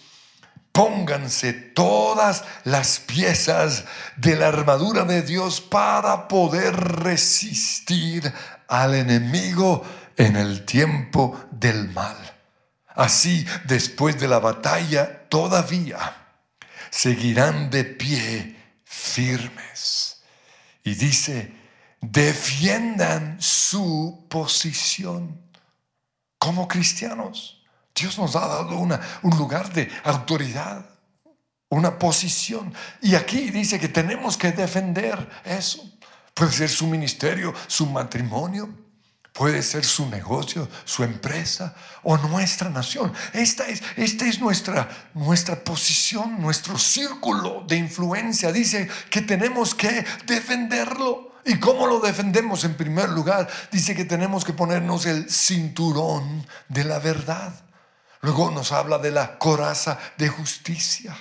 pónganse 0.77 1.53
todas 1.53 2.43
las 2.63 2.99
piezas 2.99 3.85
de 4.15 4.35
la 4.35 4.49
armadura 4.49 5.05
de 5.05 5.23
Dios 5.23 5.59
para 5.59 6.27
poder 6.27 6.75
resistir 6.75 8.31
al 8.67 8.93
enemigo 8.93 9.83
en 10.15 10.35
el 10.35 10.65
tiempo 10.65 11.35
del 11.49 11.89
mal. 11.89 12.15
Así, 12.89 13.43
después 13.65 14.19
de 14.19 14.27
la 14.27 14.37
batalla, 14.37 15.27
todavía 15.29 16.15
seguirán 16.91 17.71
de 17.71 17.83
pie 17.83 18.55
firmes. 18.83 20.21
Y 20.83 20.93
dice, 20.93 21.53
defiendan 22.01 23.41
su 23.41 24.27
posición 24.29 25.41
como 26.37 26.67
cristianos. 26.67 27.56
Dios 27.97 28.17
nos 28.17 28.35
ha 28.35 28.47
dado 28.47 28.77
una, 28.77 28.99
un 29.23 29.37
lugar 29.37 29.71
de 29.73 29.89
autoridad, 30.03 30.85
una 31.69 31.97
posición. 31.97 32.73
Y 33.01 33.15
aquí 33.15 33.49
dice 33.49 33.79
que 33.79 33.87
tenemos 33.87 34.37
que 34.37 34.51
defender 34.51 35.29
eso. 35.43 35.81
Puede 36.33 36.51
ser 36.51 36.69
su 36.69 36.87
ministerio, 36.87 37.53
su 37.67 37.87
matrimonio, 37.87 38.69
Puede 39.37 39.61
ser 39.61 39.85
su 39.85 40.09
negocio, 40.09 40.67
su 40.83 41.03
empresa 41.03 41.75
o 42.01 42.17
nuestra 42.17 42.71
nación. 42.71 43.13
Esta 43.33 43.67
es, 43.67 43.83
esta 43.95 44.25
es 44.25 44.39
nuestra, 44.39 44.89
nuestra 45.13 45.63
posición, 45.63 46.41
nuestro 46.41 46.79
círculo 46.79 47.63
de 47.67 47.75
influencia. 47.75 48.51
Dice 48.51 48.89
que 49.11 49.21
tenemos 49.21 49.75
que 49.75 50.03
defenderlo. 50.25 51.33
¿Y 51.45 51.59
cómo 51.59 51.85
lo 51.85 51.99
defendemos? 51.99 52.63
En 52.63 52.73
primer 52.73 53.09
lugar, 53.09 53.47
dice 53.71 53.93
que 53.93 54.05
tenemos 54.05 54.43
que 54.43 54.53
ponernos 54.53 55.05
el 55.05 55.29
cinturón 55.29 56.43
de 56.67 56.83
la 56.85 56.97
verdad. 56.97 57.53
Luego 58.21 58.51
nos 58.51 58.71
habla 58.71 58.97
de 58.97 59.11
la 59.11 59.37
coraza 59.37 59.97
de 60.17 60.27
justicia. 60.27 61.15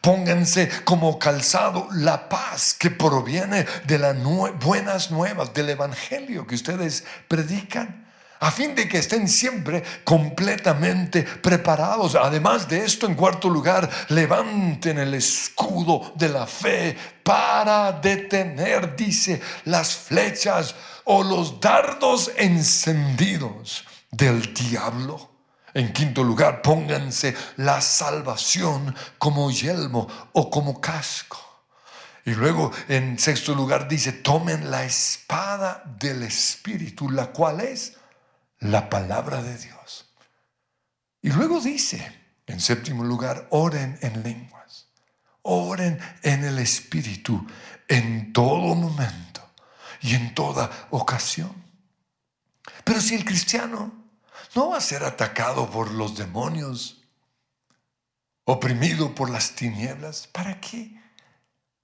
Pónganse 0.00 0.68
como 0.84 1.18
calzado 1.18 1.88
la 1.92 2.28
paz 2.28 2.74
que 2.74 2.90
proviene 2.90 3.66
de 3.86 3.98
las 3.98 4.16
buenas 4.60 5.10
nuevas, 5.10 5.54
del 5.54 5.70
Evangelio 5.70 6.46
que 6.46 6.54
ustedes 6.54 7.04
predican, 7.28 8.04
a 8.40 8.50
fin 8.50 8.74
de 8.74 8.88
que 8.88 8.98
estén 8.98 9.28
siempre 9.28 9.82
completamente 10.02 11.22
preparados. 11.22 12.14
Además 12.14 12.68
de 12.68 12.84
esto, 12.84 13.06
en 13.06 13.14
cuarto 13.14 13.48
lugar, 13.48 13.88
levanten 14.08 14.98
el 14.98 15.14
escudo 15.14 16.12
de 16.16 16.28
la 16.28 16.46
fe 16.46 16.96
para 17.22 17.92
detener, 17.92 18.96
dice, 18.96 19.40
las 19.64 19.94
flechas 19.94 20.74
o 21.04 21.22
los 21.22 21.60
dardos 21.60 22.30
encendidos 22.36 23.84
del 24.10 24.52
diablo. 24.52 25.33
En 25.74 25.92
quinto 25.92 26.22
lugar, 26.22 26.62
pónganse 26.62 27.36
la 27.56 27.80
salvación 27.80 28.94
como 29.18 29.50
yelmo 29.50 30.08
o 30.32 30.48
como 30.48 30.80
casco. 30.80 31.40
Y 32.24 32.34
luego 32.34 32.70
en 32.88 33.18
sexto 33.18 33.54
lugar 33.54 33.88
dice, 33.88 34.12
tomen 34.12 34.70
la 34.70 34.84
espada 34.84 35.82
del 35.98 36.22
Espíritu, 36.22 37.10
la 37.10 37.32
cual 37.32 37.60
es 37.60 37.94
la 38.60 38.88
palabra 38.88 39.42
de 39.42 39.58
Dios. 39.58 40.06
Y 41.20 41.30
luego 41.30 41.60
dice, 41.60 42.20
en 42.46 42.60
séptimo 42.60 43.02
lugar, 43.02 43.48
oren 43.50 43.98
en 44.00 44.22
lenguas, 44.22 44.86
oren 45.42 45.98
en 46.22 46.44
el 46.44 46.60
Espíritu 46.60 47.44
en 47.88 48.32
todo 48.32 48.74
momento 48.76 49.50
y 50.00 50.14
en 50.14 50.34
toda 50.34 50.70
ocasión. 50.90 51.52
Pero 52.84 53.00
si 53.00 53.16
el 53.16 53.24
cristiano 53.24 54.03
no 54.54 54.70
va 54.70 54.78
a 54.78 54.80
ser 54.80 55.04
atacado 55.04 55.70
por 55.70 55.90
los 55.90 56.16
demonios, 56.16 57.02
oprimido 58.44 59.14
por 59.14 59.30
las 59.30 59.54
tinieblas. 59.54 60.26
¿Para 60.28 60.60
qué 60.60 61.00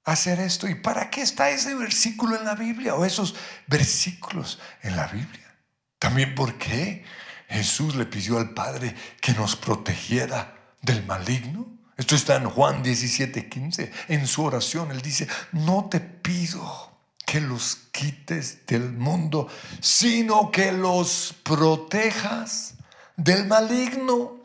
hacer 0.05 0.41
esto? 0.41 0.69
¿Y 0.69 0.75
para 0.75 1.11
qué 1.11 1.23
está 1.23 1.51
ese 1.51 1.75
versículo 1.75 2.37
en 2.37 2.45
la 2.45 2.55
Biblia 2.55 2.95
o 2.95 3.05
esos 3.05 3.35
versículos 3.67 4.59
en 4.83 4.97
la 4.97 5.07
Biblia? 5.09 5.57
También 5.99 6.35
porque 6.35 7.05
Jesús 7.49 7.97
le 7.97 8.07
pidió 8.07 8.39
al 8.39 8.51
Padre 8.51 8.95
que 9.21 9.33
nos 9.33 9.57
protegiera 9.57 10.57
del 10.83 11.05
maligno. 11.05 11.67
Esto 11.97 12.15
está 12.15 12.37
en 12.37 12.49
Juan 12.49 12.83
17, 12.83 13.49
15. 13.49 13.93
En 14.09 14.27
su 14.27 14.45
oración 14.45 14.91
él 14.91 15.03
dice, 15.03 15.29
no 15.53 15.89
te 15.91 16.01
pido 16.01 16.90
que 17.31 17.41
los 17.41 17.77
quites 17.93 18.67
del 18.67 18.91
mundo, 18.91 19.47
sino 19.81 20.51
que 20.51 20.73
los 20.73 21.33
protejas 21.45 22.75
del 23.17 23.47
maligno. 23.47 24.41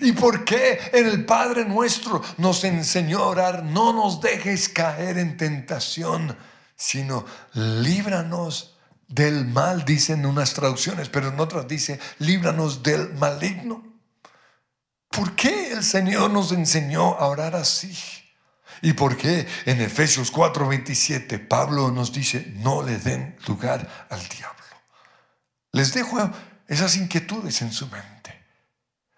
¿Y 0.00 0.10
por 0.10 0.44
qué 0.44 0.80
en 0.92 1.06
el 1.06 1.24
Padre 1.24 1.64
nuestro 1.64 2.20
nos 2.38 2.64
enseñó 2.64 3.20
a 3.20 3.26
orar? 3.28 3.62
No 3.62 3.92
nos 3.92 4.20
dejes 4.20 4.68
caer 4.68 5.18
en 5.18 5.36
tentación, 5.36 6.36
sino 6.74 7.24
líbranos 7.52 8.76
del 9.06 9.44
mal, 9.44 9.84
dicen 9.84 10.26
unas 10.26 10.52
traducciones, 10.52 11.08
pero 11.08 11.28
en 11.28 11.38
otras 11.38 11.68
dice, 11.68 12.00
líbranos 12.18 12.82
del 12.82 13.14
maligno. 13.14 13.84
¿Por 15.10 15.36
qué 15.36 15.74
el 15.74 15.84
Señor 15.84 16.32
nos 16.32 16.50
enseñó 16.50 17.14
a 17.14 17.28
orar 17.28 17.54
así? 17.54 17.96
¿Y 18.82 18.94
por 18.94 19.16
qué 19.16 19.46
en 19.66 19.80
Efesios 19.80 20.32
4:27 20.32 21.38
Pablo 21.46 21.90
nos 21.90 22.12
dice, 22.12 22.52
no 22.56 22.82
le 22.82 22.98
den 22.98 23.36
lugar 23.46 24.06
al 24.08 24.26
diablo? 24.28 24.64
Les 25.72 25.92
dejo 25.92 26.18
esas 26.66 26.96
inquietudes 26.96 27.62
en 27.62 27.72
su 27.72 27.86
mente. 27.88 28.44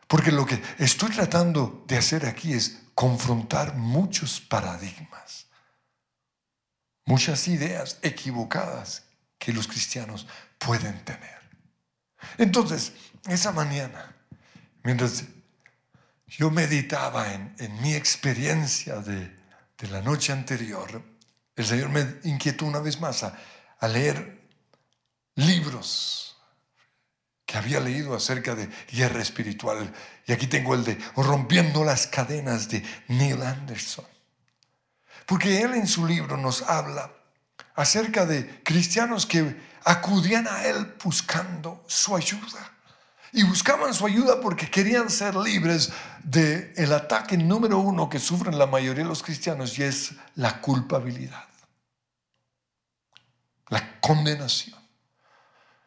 Porque 0.08 0.32
lo 0.32 0.44
que 0.44 0.60
estoy 0.78 1.10
tratando 1.10 1.84
de 1.86 1.96
hacer 1.96 2.26
aquí 2.26 2.52
es 2.52 2.80
confrontar 2.94 3.76
muchos 3.76 4.40
paradigmas, 4.40 5.46
muchas 7.06 7.48
ideas 7.48 7.98
equivocadas 8.02 9.04
que 9.38 9.52
los 9.52 9.66
cristianos 9.66 10.26
pueden 10.58 11.02
tener. 11.04 11.40
Entonces, 12.36 12.92
esa 13.26 13.52
mañana, 13.52 14.14
mientras 14.82 15.24
yo 16.26 16.50
meditaba 16.50 17.32
en, 17.32 17.54
en 17.58 17.80
mi 17.80 17.94
experiencia 17.94 18.96
de 18.96 19.41
de 19.82 19.88
la 19.88 20.00
noche 20.00 20.32
anterior, 20.32 21.02
el 21.56 21.66
Señor 21.66 21.88
me 21.88 22.20
inquietó 22.22 22.64
una 22.66 22.78
vez 22.78 23.00
más 23.00 23.24
a, 23.24 23.36
leer 23.88 24.40
libros 25.34 26.36
que 27.44 27.58
había 27.58 27.80
leído 27.80 28.14
acerca 28.14 28.54
de 28.54 28.70
guerra 28.92 29.20
espiritual. 29.20 29.92
Y 30.24 30.32
aquí 30.32 30.46
tengo 30.46 30.76
el 30.76 30.84
de 30.84 30.96
Rompiendo 31.16 31.82
las 31.82 32.06
cadenas 32.06 32.68
de 32.68 32.84
Neil 33.08 33.42
Anderson. 33.42 34.06
Porque 35.26 35.62
él 35.62 35.74
en 35.74 35.88
su 35.88 36.06
libro 36.06 36.36
nos 36.36 36.62
habla 36.62 37.12
acerca 37.74 38.24
de 38.24 38.62
cristianos 38.62 39.26
que 39.26 39.56
acudían 39.84 40.46
a 40.46 40.64
él 40.64 40.94
buscando 41.02 41.84
su 41.88 42.14
ayuda. 42.14 42.70
Y 43.34 43.44
buscaban 43.44 43.94
su 43.94 44.04
ayuda 44.04 44.40
porque 44.42 44.70
querían 44.70 45.08
ser 45.08 45.34
libres 45.34 45.90
del 46.22 46.70
el 46.76 46.92
ataque 46.92 47.38
número 47.38 47.78
uno 47.78 48.10
que 48.10 48.18
sufren 48.18 48.58
la 48.58 48.66
mayoría 48.66 49.04
de 49.04 49.08
los 49.08 49.22
cristianos 49.22 49.78
y 49.78 49.84
es 49.84 50.12
la 50.34 50.60
culpabilidad, 50.60 51.46
la 53.68 54.00
condenación. 54.00 54.78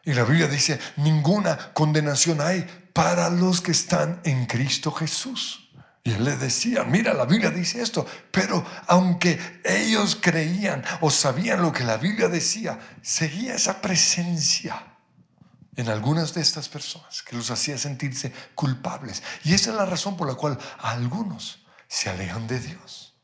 Y 0.04 0.14
la 0.14 0.24
Biblia 0.24 0.48
dice, 0.48 0.80
ninguna 0.98 1.72
condenación 1.74 2.42
hay 2.42 2.66
para 2.94 3.30
los 3.30 3.62
que 3.62 3.72
están 3.72 4.22
en 4.24 4.48
Cristo 4.48 4.92
Jesús. 4.92 5.70
Y 6.04 6.14
él 6.14 6.24
le 6.24 6.38
decía, 6.38 6.84
mira, 6.84 7.14
la 7.14 7.26
Biblia 7.26 7.52
dice 7.52 7.82
esto, 7.82 8.08
pero 8.32 8.66
aunque 8.88 9.62
ellos 9.64 10.18
creían 10.20 10.84
o 11.02 11.12
sabían 11.12 11.62
lo 11.62 11.72
que 11.72 11.84
la 11.84 11.98
Biblia 11.98 12.28
decía, 12.28 12.80
seguía 13.02 13.56
esa 13.56 13.82
presencia 13.82 14.95
en 15.76 15.90
algunas 15.90 16.34
de 16.34 16.42
estas 16.42 16.70
personas, 16.70 17.22
que 17.22 17.36
los 17.36 17.52
hacía 17.52 17.78
sentirse 17.78 18.32
culpables. 18.54 19.22
Y 19.44 19.54
esa 19.54 19.72
es 19.72 19.76
la 19.76 19.86
razón 19.86 20.16
por 20.16 20.28
la 20.28 20.36
cual 20.36 20.58
algunos 20.80 21.66
se 21.88 22.10
alejan 22.10 22.48
de 22.48 22.60
Dios. 22.60 23.16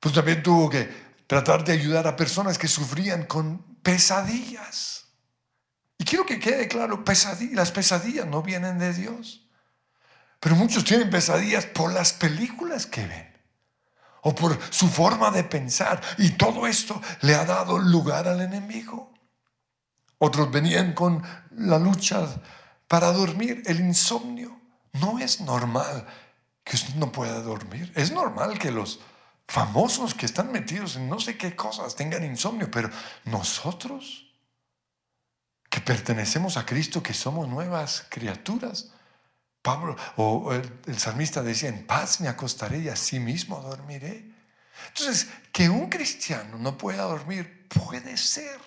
Pues 0.00 0.14
también 0.14 0.42
tuvo 0.42 0.68
que 0.68 0.88
tratar 1.26 1.64
de 1.64 1.72
ayudar 1.72 2.06
a 2.06 2.16
personas 2.16 2.58
que 2.58 2.68
sufrían 2.68 3.24
con 3.24 3.62
pesadillas. 3.82 5.06
Y 5.96 6.04
quiero 6.04 6.26
que 6.26 6.38
quede 6.38 6.68
claro, 6.68 7.02
las 7.52 7.70
pesadillas 7.70 8.26
no 8.26 8.42
vienen 8.42 8.78
de 8.78 8.92
Dios. 8.92 9.46
Pero 10.40 10.56
muchos 10.56 10.84
tienen 10.84 11.08
pesadillas 11.08 11.64
por 11.64 11.92
las 11.92 12.12
películas 12.12 12.84
que 12.84 13.06
ven 13.06 13.32
o 14.20 14.34
por 14.34 14.58
su 14.70 14.88
forma 14.88 15.30
de 15.30 15.44
pensar. 15.44 16.02
Y 16.18 16.30
todo 16.32 16.66
esto 16.66 17.00
le 17.22 17.34
ha 17.34 17.46
dado 17.46 17.78
lugar 17.78 18.28
al 18.28 18.42
enemigo. 18.42 19.13
Otros 20.18 20.50
venían 20.50 20.92
con 20.92 21.22
la 21.56 21.78
lucha 21.78 22.26
para 22.88 23.12
dormir, 23.12 23.62
el 23.66 23.80
insomnio. 23.80 24.60
No 24.92 25.18
es 25.18 25.40
normal 25.40 26.06
que 26.62 26.76
usted 26.76 26.94
no 26.94 27.12
pueda 27.12 27.40
dormir. 27.40 27.92
Es 27.94 28.12
normal 28.12 28.58
que 28.58 28.70
los 28.70 29.00
famosos 29.46 30.14
que 30.14 30.26
están 30.26 30.52
metidos 30.52 30.96
en 30.96 31.08
no 31.08 31.20
sé 31.20 31.36
qué 31.36 31.54
cosas 31.54 31.96
tengan 31.96 32.24
insomnio, 32.24 32.70
pero 32.70 32.90
nosotros 33.24 34.32
que 35.68 35.80
pertenecemos 35.80 36.56
a 36.56 36.64
Cristo, 36.64 37.02
que 37.02 37.14
somos 37.14 37.48
nuevas 37.48 38.06
criaturas, 38.08 38.92
Pablo 39.60 39.96
o 40.16 40.52
el, 40.52 40.80
el, 40.86 40.98
salmista 40.98 41.42
decía, 41.42 41.70
en 41.70 41.86
paz 41.86 42.20
me 42.20 42.28
acostaré 42.28 42.78
y 42.78 42.88
así 42.88 43.18
mismo 43.18 43.60
dormiré. 43.60 44.30
Entonces, 44.88 45.28
que 45.52 45.68
un 45.68 45.88
cristiano 45.88 46.58
no 46.58 46.76
pueda 46.76 47.04
dormir 47.04 47.66
puede 47.68 48.16
ser 48.16 48.60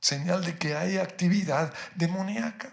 señal 0.00 0.44
de 0.44 0.56
que 0.56 0.76
hay 0.76 0.98
actividad 0.98 1.72
demoníaca. 1.94 2.72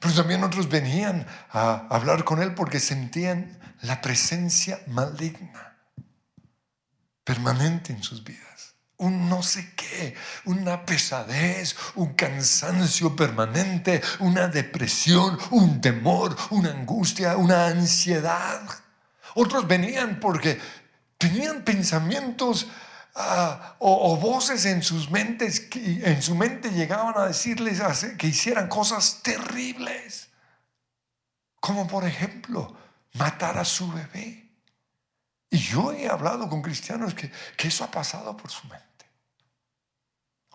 Pero 0.00 0.14
también 0.14 0.44
otros 0.44 0.68
venían 0.68 1.26
a 1.50 1.86
hablar 1.90 2.24
con 2.24 2.40
él 2.40 2.54
porque 2.54 2.78
sentían 2.78 3.58
la 3.82 4.00
presencia 4.00 4.80
maligna 4.86 5.76
permanente 7.24 7.92
en 7.92 8.02
sus 8.02 8.22
vidas. 8.24 8.74
Un 8.96 9.28
no 9.28 9.42
sé 9.42 9.72
qué, 9.76 10.14
una 10.44 10.84
pesadez, 10.84 11.76
un 11.94 12.14
cansancio 12.14 13.14
permanente, 13.14 14.02
una 14.20 14.48
depresión, 14.48 15.38
un 15.50 15.80
temor, 15.80 16.36
una 16.50 16.70
angustia, 16.70 17.36
una 17.36 17.66
ansiedad. 17.66 18.62
Otros 19.34 19.68
venían 19.68 20.18
porque 20.20 20.58
tenían 21.16 21.62
pensamientos 21.64 22.66
Ah, 23.20 23.74
o, 23.80 24.16
voces 24.16 24.64
en 24.64 24.80
sus 24.80 25.10
mentes, 25.10 25.68
en 25.74 26.22
su 26.22 26.36
mente 26.36 26.70
llegaban 26.70 27.18
a 27.18 27.26
decirles 27.26 27.80
que 28.16 28.28
hicieran 28.28 28.68
cosas 28.68 29.24
terribles, 29.24 30.28
como 31.58 31.88
por 31.88 32.06
ejemplo 32.06 32.76
matar 33.14 33.58
a 33.58 33.64
su 33.64 33.90
bebé. 33.90 34.48
Y 35.50 35.58
yo 35.58 35.92
he 35.92 36.08
hablado 36.08 36.48
con 36.48 36.62
cristianos 36.62 37.12
que, 37.12 37.32
eso 37.66 37.82
ha 37.82 37.90
pasado 37.90 38.36
por 38.36 38.52
su 38.52 38.68
mente. 38.68 39.10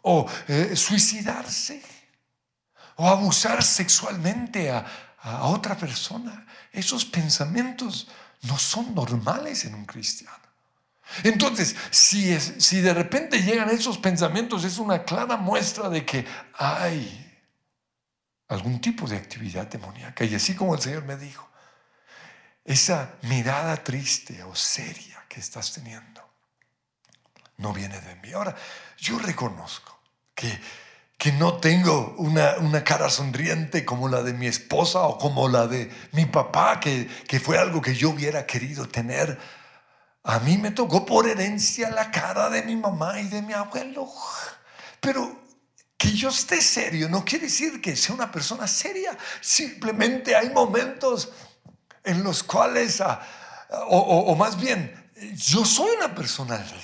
O 0.04 0.26
eh, 0.47 0.73
suicidarse, 0.78 1.84
o 2.95 3.10
abusar 3.10 3.62
sexualmente 3.62 4.71
a 4.71 5.47
otra 5.47 5.76
persona. 5.76 6.47
Esos 6.71 7.04
pensamientos 7.04 8.08
no 8.43 8.58
son 8.58 8.95
normales 8.95 9.65
en 9.65 9.76
un 9.76 9.86
cristiano. 9.86 10.42
Entonces, 11.23 11.75
si, 11.91 12.39
si 12.39 12.81
de 12.81 12.93
repente 12.93 13.41
llegan 13.41 13.69
esos 13.69 13.97
pensamientos, 13.97 14.63
es 14.63 14.77
una 14.77 15.03
clara 15.03 15.37
muestra 15.37 15.89
de 15.89 16.05
que 16.05 16.25
hay 16.55 17.19
algún 18.47 18.79
tipo 18.81 19.07
de 19.07 19.17
actividad 19.17 19.67
demoníaca. 19.67 20.25
Y 20.25 20.35
así 20.35 20.55
como 20.55 20.75
el 20.75 20.81
Señor 20.81 21.05
me 21.05 21.17
dijo, 21.17 21.49
esa 22.63 23.15
mirada 23.23 23.83
triste 23.83 24.43
o 24.43 24.55
seria 24.55 25.23
que 25.27 25.39
estás 25.39 25.73
teniendo 25.73 26.21
no 27.57 27.73
viene 27.73 27.99
de 28.01 28.15
mí. 28.15 28.31
Ahora, 28.33 28.55
yo 28.97 29.19
reconozco 29.19 29.99
que, 30.33 30.59
que 31.17 31.31
no 31.31 31.55
tengo 31.55 32.15
una, 32.17 32.57
una, 32.57 32.83
cara 32.83 33.09
sonriente 33.09 33.85
como 33.85 34.07
la 34.09 34.23
de 34.23 34.33
mi 34.33 34.47
esposa 34.47 35.01
o 35.01 35.17
como 35.17 35.47
la 35.47 35.67
de 35.67 35.91
mi 36.11 36.25
papá, 36.25 36.79
que, 36.79 37.07
que 37.27 37.39
fue 37.39 37.57
algo 37.57 37.81
que 37.81 37.95
yo 37.95 38.09
hubiera 38.09 38.45
querido 38.45 38.87
tener 38.87 39.39
a 40.23 40.39
mí 40.39 40.57
me 40.57 40.71
tocó 40.71 41.05
por 41.05 41.27
herencia 41.27 41.89
la 41.89 42.09
cara 42.09 42.49
de 42.49 42.63
mi 42.63 42.75
mamá 42.75 43.19
y 43.19 43.27
de 43.27 43.41
mi 43.41 43.53
abuelo. 43.53 44.09
Pero 45.01 45.43
que 45.97 46.12
yo 46.13 46.29
esté 46.29 46.62
serio 46.62 47.09
no 47.09 47.25
quiere 47.25 47.45
decir 47.45 47.81
que 47.81 47.95
sea 47.95 48.15
una 48.15 48.31
persona 48.31 48.67
seria. 48.67 49.17
Simplemente 49.41 50.36
hay 50.36 50.49
momentos 50.49 51.31
en 52.03 52.23
los 52.23 52.41
cuales, 52.41 53.01
ah, 53.01 53.21
o, 53.88 54.33
más 54.36 54.59
bien, 54.59 55.12
yo 55.36 55.65
soy 55.65 55.95
una 55.97 56.15
persona 56.15 56.55
alegre. 56.55 56.79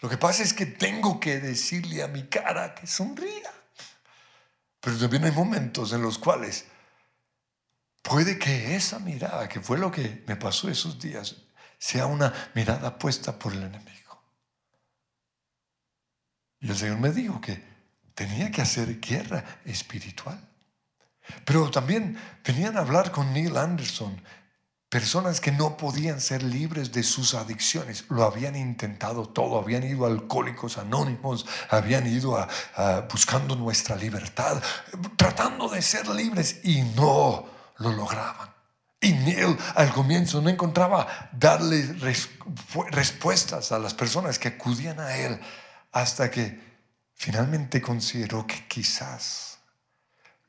Lo 0.00 0.08
que 0.08 0.16
pasa 0.16 0.42
es 0.42 0.52
que 0.52 0.66
tengo 0.66 1.20
que 1.20 1.40
decirle 1.40 2.02
a 2.02 2.08
mi 2.08 2.26
cara 2.26 2.74
que 2.74 2.86
sonría. 2.86 3.52
Pero 4.80 4.98
también 4.98 5.24
hay 5.24 5.32
momentos 5.32 5.92
en 5.92 6.00
los 6.00 6.18
cuales 6.18 6.66
puede 8.02 8.38
que 8.38 8.76
esa 8.76 8.98
mirada, 8.98 9.48
que 9.48 9.60
fue 9.60 9.78
lo 9.78 9.90
que 9.90 10.22
me 10.26 10.36
pasó 10.36 10.68
esos 10.68 10.98
días, 10.98 11.36
sea 11.78 12.06
una 12.06 12.32
mirada 12.54 12.98
puesta 12.98 13.38
por 13.38 13.52
el 13.52 13.62
enemigo. 13.62 14.22
Y 16.60 16.70
el 16.70 16.76
Señor 16.76 16.98
me 16.98 17.10
dijo 17.10 17.40
que 17.40 17.62
tenía 18.14 18.50
que 18.50 18.62
hacer 18.62 18.98
guerra 19.00 19.44
espiritual. 19.64 20.40
Pero 21.44 21.70
también 21.70 22.18
venían 22.44 22.76
a 22.76 22.80
hablar 22.80 23.10
con 23.10 23.32
Neil 23.32 23.56
Anderson, 23.56 24.20
personas 24.88 25.40
que 25.40 25.52
no 25.52 25.76
podían 25.76 26.20
ser 26.20 26.42
libres 26.42 26.92
de 26.92 27.02
sus 27.02 27.34
adicciones. 27.34 28.04
Lo 28.08 28.24
habían 28.24 28.56
intentado 28.56 29.28
todo, 29.28 29.58
habían 29.58 29.84
ido 29.84 30.06
a 30.06 30.08
alcohólicos 30.08 30.78
anónimos, 30.78 31.44
habían 31.68 32.06
ido 32.06 32.36
a, 32.38 32.48
buscando 33.12 33.56
nuestra 33.56 33.96
libertad, 33.96 34.62
tratando 35.16 35.68
de 35.68 35.82
ser 35.82 36.08
libres 36.08 36.60
y 36.64 36.82
no 36.82 37.46
lo 37.78 37.92
lograban. 37.92 38.55
Y 39.00 39.12
Neil 39.12 39.56
al 39.74 39.92
comienzo 39.92 40.40
no 40.40 40.48
encontraba 40.48 41.30
darle 41.32 41.82
respuestas 42.90 43.72
a 43.72 43.78
las 43.78 43.94
personas 43.94 44.38
que 44.38 44.48
acudían 44.48 45.00
a 45.00 45.16
él 45.16 45.38
hasta 45.92 46.30
que 46.30 46.60
finalmente 47.14 47.82
consideró 47.82 48.46
que 48.46 48.66
quizás 48.68 49.58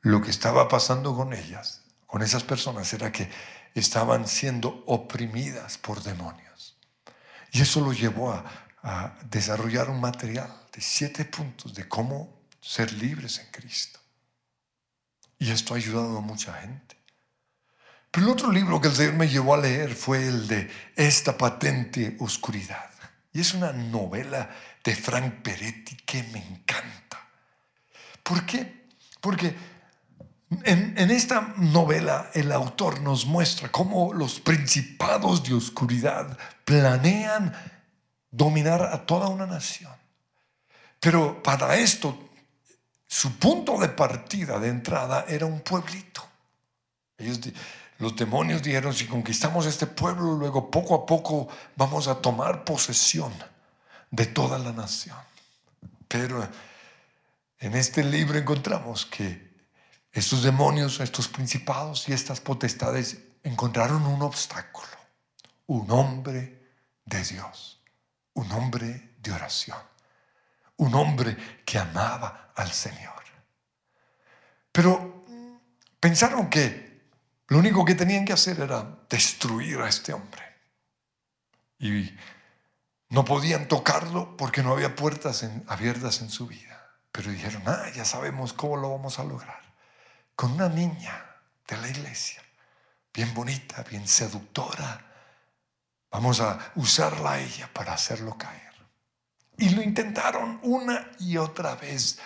lo 0.00 0.22
que 0.22 0.30
estaba 0.30 0.68
pasando 0.68 1.14
con 1.14 1.32
ellas, 1.32 1.82
con 2.06 2.22
esas 2.22 2.42
personas, 2.42 2.92
era 2.94 3.12
que 3.12 3.30
estaban 3.74 4.26
siendo 4.26 4.82
oprimidas 4.86 5.76
por 5.78 6.02
demonios. 6.02 6.76
Y 7.52 7.62
eso 7.62 7.80
lo 7.80 7.92
llevó 7.92 8.32
a, 8.32 8.44
a 8.82 9.18
desarrollar 9.30 9.90
un 9.90 10.00
material 10.00 10.50
de 10.72 10.80
siete 10.80 11.24
puntos 11.24 11.74
de 11.74 11.88
cómo 11.88 12.38
ser 12.60 12.92
libres 12.92 13.38
en 13.38 13.46
Cristo. 13.50 14.00
Y 15.38 15.50
esto 15.50 15.74
ha 15.74 15.76
ayudado 15.76 16.18
a 16.18 16.22
mucha 16.22 16.52
gente. 16.54 16.97
Pero 18.10 18.26
el 18.26 18.32
otro 18.32 18.50
libro 18.50 18.80
que 18.80 18.88
el 18.88 18.94
Señor 18.94 19.14
me 19.14 19.28
llevó 19.28 19.54
a 19.54 19.58
leer 19.58 19.94
fue 19.94 20.26
el 20.26 20.48
de 20.48 20.70
Esta 20.96 21.36
patente 21.36 22.16
oscuridad. 22.20 22.90
Y 23.32 23.40
es 23.40 23.54
una 23.54 23.72
novela 23.72 24.50
de 24.82 24.96
Frank 24.96 25.42
Peretti 25.42 25.96
que 25.96 26.22
me 26.24 26.38
encanta. 26.38 27.28
¿Por 28.22 28.44
qué? 28.46 28.86
Porque 29.20 29.54
en, 30.64 30.94
en, 30.96 31.10
esta 31.10 31.54
novela 31.58 32.30
el 32.32 32.50
autor 32.52 33.00
nos 33.00 33.26
muestra 33.26 33.70
cómo 33.70 34.14
los 34.14 34.40
principados 34.40 35.44
de 35.44 35.54
oscuridad 35.54 36.38
planean 36.64 37.52
dominar 38.30 38.82
a 38.82 39.04
toda 39.04 39.28
una 39.28 39.46
nación. 39.46 39.92
Pero 41.00 41.42
para 41.42 41.76
esto, 41.76 42.18
su 43.06 43.38
punto 43.38 43.78
de 43.78 43.88
partida, 43.88 44.58
de 44.58 44.68
entrada, 44.68 45.24
era 45.28 45.46
un 45.46 45.60
pueblito. 45.60 46.26
Ellos 47.18 47.40
los 47.98 48.14
demonios 48.14 48.62
dijeron, 48.62 48.94
si 48.94 49.06
conquistamos 49.06 49.66
este 49.66 49.86
pueblo, 49.86 50.34
luego 50.34 50.70
poco 50.70 50.94
a 50.94 51.04
poco 51.04 51.48
vamos 51.74 52.06
a 52.06 52.20
tomar 52.20 52.64
posesión 52.64 53.32
de 54.10 54.26
toda 54.26 54.56
la 54.58 54.72
nación. 54.72 55.16
Pero 56.06 56.48
en 57.58 57.74
este 57.74 58.04
libro 58.04 58.38
encontramos 58.38 59.04
que 59.04 59.48
estos 60.12 60.44
demonios, 60.44 61.00
estos 61.00 61.26
principados 61.26 62.08
y 62.08 62.12
estas 62.12 62.40
potestades 62.40 63.18
encontraron 63.42 64.06
un 64.06 64.22
obstáculo, 64.22 64.96
un 65.66 65.90
hombre 65.90 66.70
de 67.04 67.24
Dios, 67.24 67.82
un 68.34 68.50
hombre 68.52 69.16
de 69.18 69.32
oración, 69.32 69.78
un 70.76 70.94
hombre 70.94 71.36
que 71.64 71.78
amaba 71.78 72.52
al 72.54 72.70
Señor. 72.70 73.24
Pero 74.70 75.24
pensaron 75.98 76.48
que 76.48 76.87
lo 77.48 77.58
único 77.58 77.84
que 77.84 77.94
tenían 77.94 78.24
que 78.24 78.34
hacer 78.34 78.60
era 78.60 78.86
destruir 79.08 79.78
a 79.80 79.88
este 79.88 80.12
hombre. 80.12 80.42
Y 81.78 82.14
no 83.08 83.24
podían 83.24 83.68
tocarlo 83.68 84.36
porque 84.36 84.62
no 84.62 84.72
había 84.72 84.94
puertas 84.94 85.48
abiertas 85.66 86.20
en 86.20 86.30
su 86.30 86.46
vida. 86.46 86.90
Pero 87.10 87.30
dijeron, 87.30 87.62
ah, 87.66 87.86
ya 87.94 88.04
sabemos 88.04 88.52
cómo 88.52 88.76
lo 88.76 88.90
vamos 88.90 89.18
a 89.18 89.24
lograr. 89.24 89.62
Con 90.36 90.52
una 90.52 90.68
niña 90.68 91.24
de 91.66 91.76
la 91.78 91.88
iglesia, 91.88 92.42
bien 93.14 93.32
bonita, 93.32 93.82
bien 93.82 94.06
seductora. 94.06 95.06
Vamos 96.10 96.40
a 96.40 96.72
usarla 96.76 97.32
a 97.32 97.40
ella 97.40 97.70
para 97.72 97.94
hacerlo 97.94 98.36
caer. 98.36 98.72
Y 99.56 99.70
lo 99.70 99.82
intentaron 99.82 100.60
una 100.62 101.10
y 101.18 101.38
otra 101.38 101.76
vez 101.76 102.18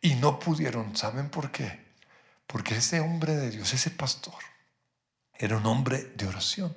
y 0.00 0.14
no 0.14 0.38
pudieron. 0.38 0.96
¿Saben 0.96 1.28
por 1.28 1.50
qué? 1.50 1.92
Porque 2.46 2.76
ese 2.76 3.00
hombre 3.00 3.36
de 3.36 3.50
Dios, 3.50 3.72
ese 3.74 3.90
pastor, 3.90 4.34
era 5.40 5.56
un 5.56 5.64
hombre 5.64 6.12
de 6.16 6.26
oración. 6.26 6.76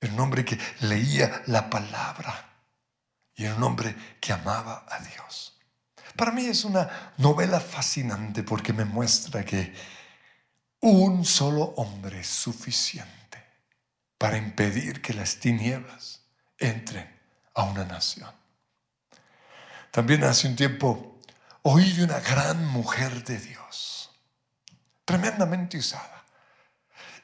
Era 0.00 0.12
un 0.12 0.20
hombre 0.20 0.44
que 0.44 0.56
leía 0.82 1.42
la 1.46 1.68
palabra. 1.68 2.48
Y 3.34 3.44
era 3.44 3.56
un 3.56 3.62
hombre 3.64 3.94
que 4.20 4.32
amaba 4.32 4.86
a 4.88 5.00
Dios. 5.00 5.58
Para 6.14 6.30
mí 6.30 6.46
es 6.46 6.64
una 6.64 7.12
novela 7.16 7.58
fascinante 7.58 8.44
porque 8.44 8.72
me 8.72 8.84
muestra 8.84 9.44
que 9.44 9.74
un 10.80 11.24
solo 11.24 11.74
hombre 11.76 12.20
es 12.20 12.28
suficiente 12.28 13.44
para 14.16 14.36
impedir 14.36 15.02
que 15.02 15.12
las 15.12 15.40
tinieblas 15.40 16.22
entren 16.56 17.10
a 17.54 17.64
una 17.64 17.84
nación. 17.84 18.30
También 19.90 20.22
hace 20.22 20.46
un 20.46 20.54
tiempo 20.54 21.18
oí 21.62 21.92
de 21.94 22.04
una 22.04 22.20
gran 22.20 22.64
mujer 22.66 23.24
de 23.24 23.40
Dios, 23.40 24.10
tremendamente 25.04 25.78
usada. 25.78 26.19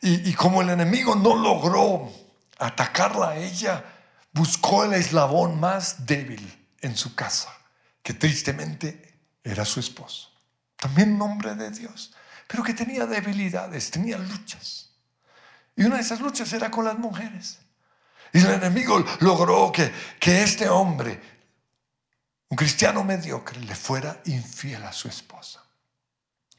Y, 0.09 0.35
como 0.35 0.63
el 0.63 0.71
enemigo 0.71 1.17
no 1.17 1.35
logró 1.35 2.13
atacarla 2.61 3.31
a 3.31 3.37
ella, 3.39 3.85
buscó 4.31 4.85
el 4.85 4.93
eslabón 4.93 5.59
más 5.59 6.07
débil 6.07 6.69
en 6.81 6.97
su 6.97 7.17
casa, 7.17 7.53
que 8.05 8.15
tristemente 8.15 9.19
era 9.43 9.65
su 9.65 9.81
esposo. 9.81 10.31
También 10.77 11.19
nombre 11.19 11.57
de 11.57 11.73
Dios, 11.73 12.15
pero 12.47 12.63
que 12.63 12.73
tenía 12.73 13.05
debilidades, 13.05 13.91
tenía 13.91 14.17
luchas. 14.17 14.91
Y 15.75 15.83
una 15.83 15.97
de 15.97 16.03
esas 16.03 16.21
luchas 16.21 16.53
era 16.53 16.71
con 16.71 16.85
las 16.85 16.97
mujeres. 16.97 17.59
Y 18.33 18.39
el 18.39 18.53
enemigo 18.53 19.05
logró 19.19 19.73
que, 19.73 19.93
que 20.21 20.45
este 20.45 20.69
hombre, 20.69 21.21
un 22.49 22.57
cristiano 22.57 23.03
mediocre, 23.03 23.59
le 23.59 23.75
fuera 23.75 24.21
infiel 24.27 24.85
a 24.85 24.93
su 24.93 25.09
esposa. 25.09 25.65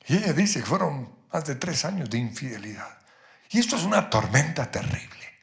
Y 0.05 0.17
ella 0.17 0.33
dice 0.33 0.60
que 0.60 0.65
fueron 0.65 1.15
más 1.31 1.45
de 1.45 1.55
tres 1.55 1.86
años 1.86 2.10
de 2.10 2.17
infidelidad. 2.17 2.97
Y 3.49 3.60
esto 3.60 3.75
es 3.75 3.83
una 3.83 4.10
tormenta 4.10 4.69
terrible, 4.69 5.39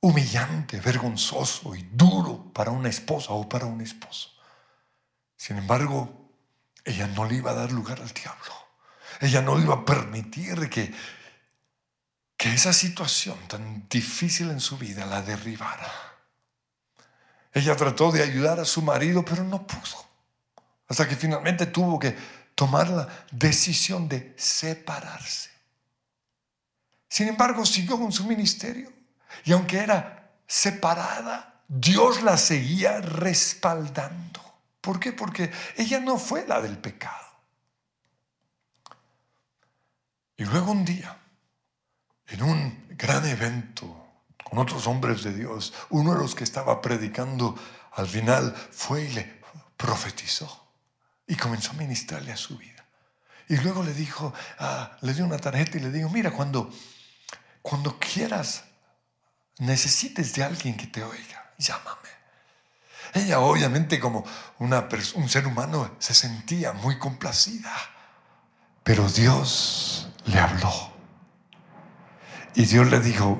humillante, 0.00 0.80
vergonzoso 0.80 1.74
y 1.74 1.82
duro 1.92 2.52
para 2.52 2.70
una 2.70 2.88
esposa 2.88 3.32
o 3.32 3.48
para 3.48 3.66
un 3.66 3.80
esposo. 3.80 4.30
Sin 5.36 5.58
embargo, 5.58 6.30
ella 6.84 7.06
no 7.06 7.24
le 7.24 7.36
iba 7.36 7.52
a 7.52 7.54
dar 7.54 7.70
lugar 7.70 8.00
al 8.00 8.08
diablo. 8.08 8.52
Ella 9.20 9.42
no 9.42 9.58
iba 9.60 9.74
a 9.74 9.84
permitir 9.84 10.68
que, 10.68 10.92
que 12.36 12.52
esa 12.52 12.72
situación 12.72 13.38
tan 13.48 13.88
difícil 13.88 14.50
en 14.50 14.60
su 14.60 14.78
vida 14.78 15.06
la 15.06 15.22
derribara. 15.22 15.92
Ella 17.52 17.76
trató 17.76 18.12
de 18.12 18.22
ayudar 18.22 18.60
a 18.60 18.64
su 18.64 18.82
marido, 18.82 19.24
pero 19.24 19.44
no 19.44 19.66
pudo. 19.66 20.06
Hasta 20.88 21.08
que 21.08 21.16
finalmente 21.16 21.66
tuvo 21.66 21.98
que 21.98 22.16
tomar 22.54 22.88
la 22.88 23.08
decisión 23.30 24.08
de 24.08 24.34
separarse. 24.36 25.57
Sin 27.08 27.28
embargo, 27.28 27.64
siguió 27.64 27.98
con 27.98 28.12
su 28.12 28.24
ministerio. 28.24 28.92
Y 29.44 29.52
aunque 29.52 29.78
era 29.78 30.30
separada, 30.46 31.62
Dios 31.66 32.22
la 32.22 32.36
seguía 32.36 33.00
respaldando. 33.00 34.40
¿Por 34.80 35.00
qué? 35.00 35.12
Porque 35.12 35.50
ella 35.76 36.00
no 36.00 36.18
fue 36.18 36.46
la 36.46 36.60
del 36.60 36.78
pecado. 36.78 37.26
Y 40.36 40.44
luego 40.44 40.70
un 40.70 40.84
día, 40.84 41.18
en 42.28 42.42
un 42.42 42.86
gran 42.90 43.26
evento 43.26 44.06
con 44.48 44.58
otros 44.58 44.86
hombres 44.86 45.24
de 45.24 45.34
Dios, 45.34 45.74
uno 45.90 46.14
de 46.14 46.20
los 46.20 46.34
que 46.34 46.44
estaba 46.44 46.80
predicando 46.80 47.56
al 47.92 48.06
final 48.06 48.54
fue 48.70 49.04
y 49.04 49.08
le 49.08 49.40
profetizó 49.76 50.68
y 51.26 51.36
comenzó 51.36 51.72
a 51.72 51.74
ministrarle 51.74 52.32
a 52.32 52.36
su 52.36 52.56
vida. 52.56 52.86
Y 53.48 53.56
luego 53.56 53.82
le 53.82 53.92
dijo, 53.92 54.32
ah, 54.58 54.96
le 55.02 55.12
dio 55.12 55.24
una 55.24 55.38
tarjeta 55.38 55.76
y 55.76 55.80
le 55.80 55.90
dijo, 55.90 56.08
mira, 56.08 56.30
cuando 56.30 56.70
cuando 57.62 57.98
quieras, 57.98 58.64
necesites 59.58 60.34
de 60.34 60.44
alguien 60.44 60.76
que 60.76 60.86
te 60.86 61.02
oiga, 61.02 61.52
llámame. 61.58 62.08
Ella 63.14 63.40
obviamente 63.40 63.98
como 63.98 64.24
una 64.58 64.88
un 65.14 65.28
ser 65.28 65.46
humano 65.46 65.96
se 65.98 66.14
sentía 66.14 66.72
muy 66.72 66.98
complacida, 66.98 67.72
pero 68.82 69.08
Dios 69.08 70.08
le 70.26 70.38
habló. 70.38 70.92
Y 72.54 72.64
Dios 72.66 72.90
le 72.90 73.00
dijo, 73.00 73.38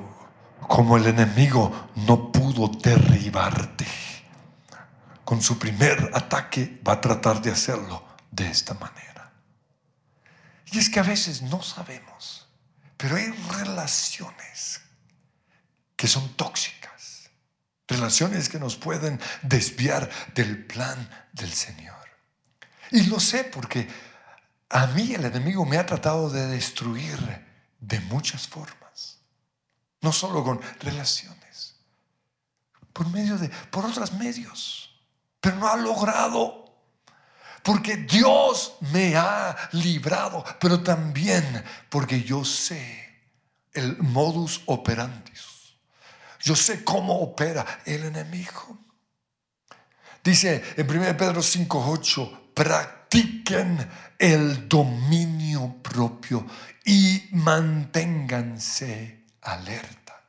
como 0.67 0.97
el 0.97 1.07
enemigo 1.07 1.89
no 1.95 2.31
pudo 2.31 2.67
derribarte, 2.67 3.85
con 5.23 5.41
su 5.41 5.59
primer 5.59 6.11
ataque 6.13 6.81
va 6.87 6.93
a 6.93 7.01
tratar 7.01 7.41
de 7.41 7.51
hacerlo 7.51 8.03
de 8.31 8.49
esta 8.49 8.73
manera. 8.75 9.31
Y 10.71 10.79
es 10.79 10.89
que 10.89 10.99
a 10.99 11.03
veces 11.03 11.41
no 11.41 11.61
sabemos 11.61 12.48
pero 12.99 13.15
hay 13.15 13.31
relaciones 13.49 14.81
que 15.95 16.05
son 16.05 16.33
tóxicas, 16.33 17.29
relaciones 17.87 18.49
que 18.49 18.59
nos 18.59 18.75
pueden 18.75 19.21
desviar 19.41 20.09
del 20.35 20.65
plan 20.65 21.09
del 21.31 21.53
Señor. 21.53 21.95
Y 22.91 23.05
lo 23.05 23.21
sé 23.21 23.45
porque 23.45 23.87
a 24.67 24.87
mí 24.87 25.13
el 25.13 25.23
enemigo 25.23 25.65
me 25.65 25.77
ha 25.77 25.85
tratado 25.85 26.29
de 26.29 26.47
destruir 26.47 27.17
de 27.79 28.01
muchas 28.01 28.49
formas, 28.49 29.19
no 30.01 30.11
solo 30.11 30.43
con 30.43 30.59
relaciones, 30.81 31.77
por 32.91 33.07
medio 33.07 33.37
de, 33.37 33.47
por 33.71 33.85
otros 33.85 34.11
medios, 34.11 34.93
pero 35.39 35.55
no 35.55 35.69
ha 35.69 35.77
logrado 35.77 36.68
porque 37.63 37.97
Dios 37.97 38.77
me 38.91 39.15
ha 39.15 39.55
librado, 39.73 40.43
pero 40.59 40.81
también 40.81 41.63
porque 41.89 42.23
yo 42.23 42.43
sé 42.45 43.09
el 43.73 43.97
modus 43.97 44.61
operandi. 44.65 45.31
Yo 46.41 46.55
sé 46.55 46.83
cómo 46.83 47.19
opera 47.19 47.81
el 47.85 48.05
enemigo. 48.05 48.79
Dice 50.23 50.63
en 50.77 50.89
1 50.89 51.17
Pedro 51.17 51.41
5:8, 51.41 52.53
practiquen 52.53 53.89
el 54.17 54.67
dominio 54.67 55.81
propio 55.81 56.45
y 56.85 57.29
manténganse 57.31 59.25
alerta. 59.41 60.21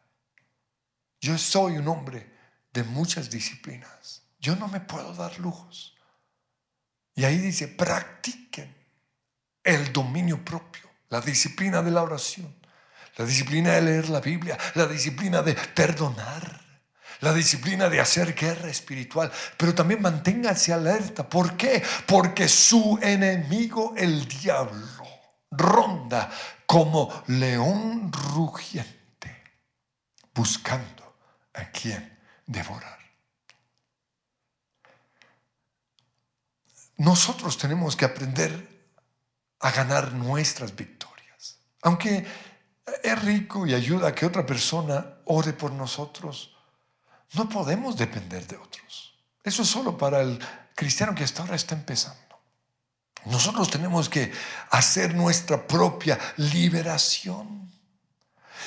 Yo 1.20 1.36
soy 1.38 1.78
un 1.78 1.88
hombre 1.88 2.30
de 2.72 2.84
muchas 2.84 3.30
disciplinas. 3.30 4.22
Yo 4.40 4.56
no 4.56 4.68
me 4.68 4.80
puedo 4.80 5.12
dar 5.14 5.38
lujos. 5.38 5.94
Y 7.14 7.24
ahí 7.24 7.38
dice, 7.38 7.68
practiquen 7.68 8.74
el 9.62 9.92
dominio 9.92 10.44
propio, 10.44 10.88
la 11.08 11.20
disciplina 11.20 11.82
de 11.82 11.90
la 11.90 12.02
oración, 12.02 12.54
la 13.16 13.24
disciplina 13.24 13.72
de 13.72 13.82
leer 13.82 14.08
la 14.08 14.20
Biblia, 14.20 14.56
la 14.74 14.86
disciplina 14.86 15.42
de 15.42 15.54
perdonar, 15.54 16.60
la 17.20 17.34
disciplina 17.34 17.88
de 17.88 18.00
hacer 18.00 18.34
guerra 18.34 18.68
espiritual, 18.68 19.30
pero 19.56 19.74
también 19.74 20.00
manténganse 20.00 20.72
alerta. 20.72 21.28
¿Por 21.28 21.56
qué? 21.56 21.82
Porque 22.06 22.48
su 22.48 22.98
enemigo, 23.02 23.94
el 23.96 24.26
diablo, 24.26 25.04
ronda 25.50 26.30
como 26.64 27.24
león 27.26 28.12
rugiente, 28.12 29.42
buscando 30.32 31.18
a 31.54 31.64
quien 31.66 32.18
devorar. 32.46 32.99
Nosotros 37.00 37.56
tenemos 37.56 37.96
que 37.96 38.04
aprender 38.04 38.92
a 39.60 39.70
ganar 39.70 40.12
nuestras 40.12 40.76
victorias. 40.76 41.56
Aunque 41.80 42.26
es 43.02 43.22
rico 43.22 43.66
y 43.66 43.72
ayuda 43.72 44.08
a 44.08 44.14
que 44.14 44.26
otra 44.26 44.44
persona 44.44 45.14
ore 45.24 45.54
por 45.54 45.72
nosotros, 45.72 46.54
no 47.32 47.48
podemos 47.48 47.96
depender 47.96 48.46
de 48.46 48.56
otros. 48.58 49.14
Eso 49.42 49.62
es 49.62 49.68
solo 49.68 49.96
para 49.96 50.20
el 50.20 50.38
cristiano 50.74 51.14
que 51.14 51.24
hasta 51.24 51.40
ahora 51.40 51.56
está 51.56 51.74
empezando. 51.74 52.38
Nosotros 53.24 53.70
tenemos 53.70 54.10
que 54.10 54.30
hacer 54.68 55.14
nuestra 55.14 55.66
propia 55.66 56.18
liberación. 56.36 57.72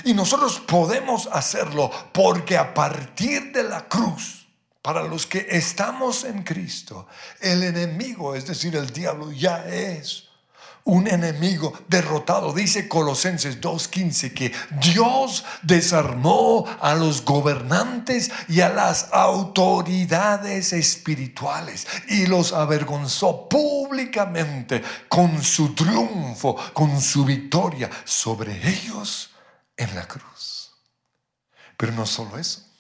Y 0.06 0.16
nosotros 0.16 0.60
podemos 0.60 1.30
hacerlo 1.32 1.92
porque 2.12 2.58
a 2.58 2.74
partir 2.74 3.52
de 3.52 3.62
la 3.62 3.88
cruz, 3.88 4.43
para 4.84 5.02
los 5.04 5.26
que 5.26 5.48
estamos 5.50 6.26
en 6.26 6.44
Cristo, 6.44 7.08
el 7.40 7.64
enemigo, 7.64 8.36
es 8.36 8.46
decir, 8.46 8.76
el 8.76 8.92
diablo, 8.92 9.32
ya 9.32 9.66
es 9.66 10.26
un 10.84 11.08
enemigo 11.08 11.72
derrotado. 11.88 12.52
Dice 12.52 12.90
Colosenses 12.90 13.62
2.15 13.62 14.34
que 14.34 14.52
Dios 14.82 15.46
desarmó 15.62 16.66
a 16.82 16.96
los 16.96 17.24
gobernantes 17.24 18.30
y 18.50 18.60
a 18.60 18.68
las 18.68 19.08
autoridades 19.14 20.74
espirituales 20.74 21.88
y 22.10 22.26
los 22.26 22.52
avergonzó 22.52 23.48
públicamente 23.48 24.84
con 25.08 25.42
su 25.42 25.74
triunfo, 25.74 26.58
con 26.74 27.00
su 27.00 27.24
victoria 27.24 27.90
sobre 28.04 28.68
ellos 28.68 29.30
en 29.78 29.96
la 29.96 30.06
cruz. 30.06 30.72
Pero 31.78 31.94
no 31.94 32.06
solo 32.06 32.38
eso. 32.38 32.73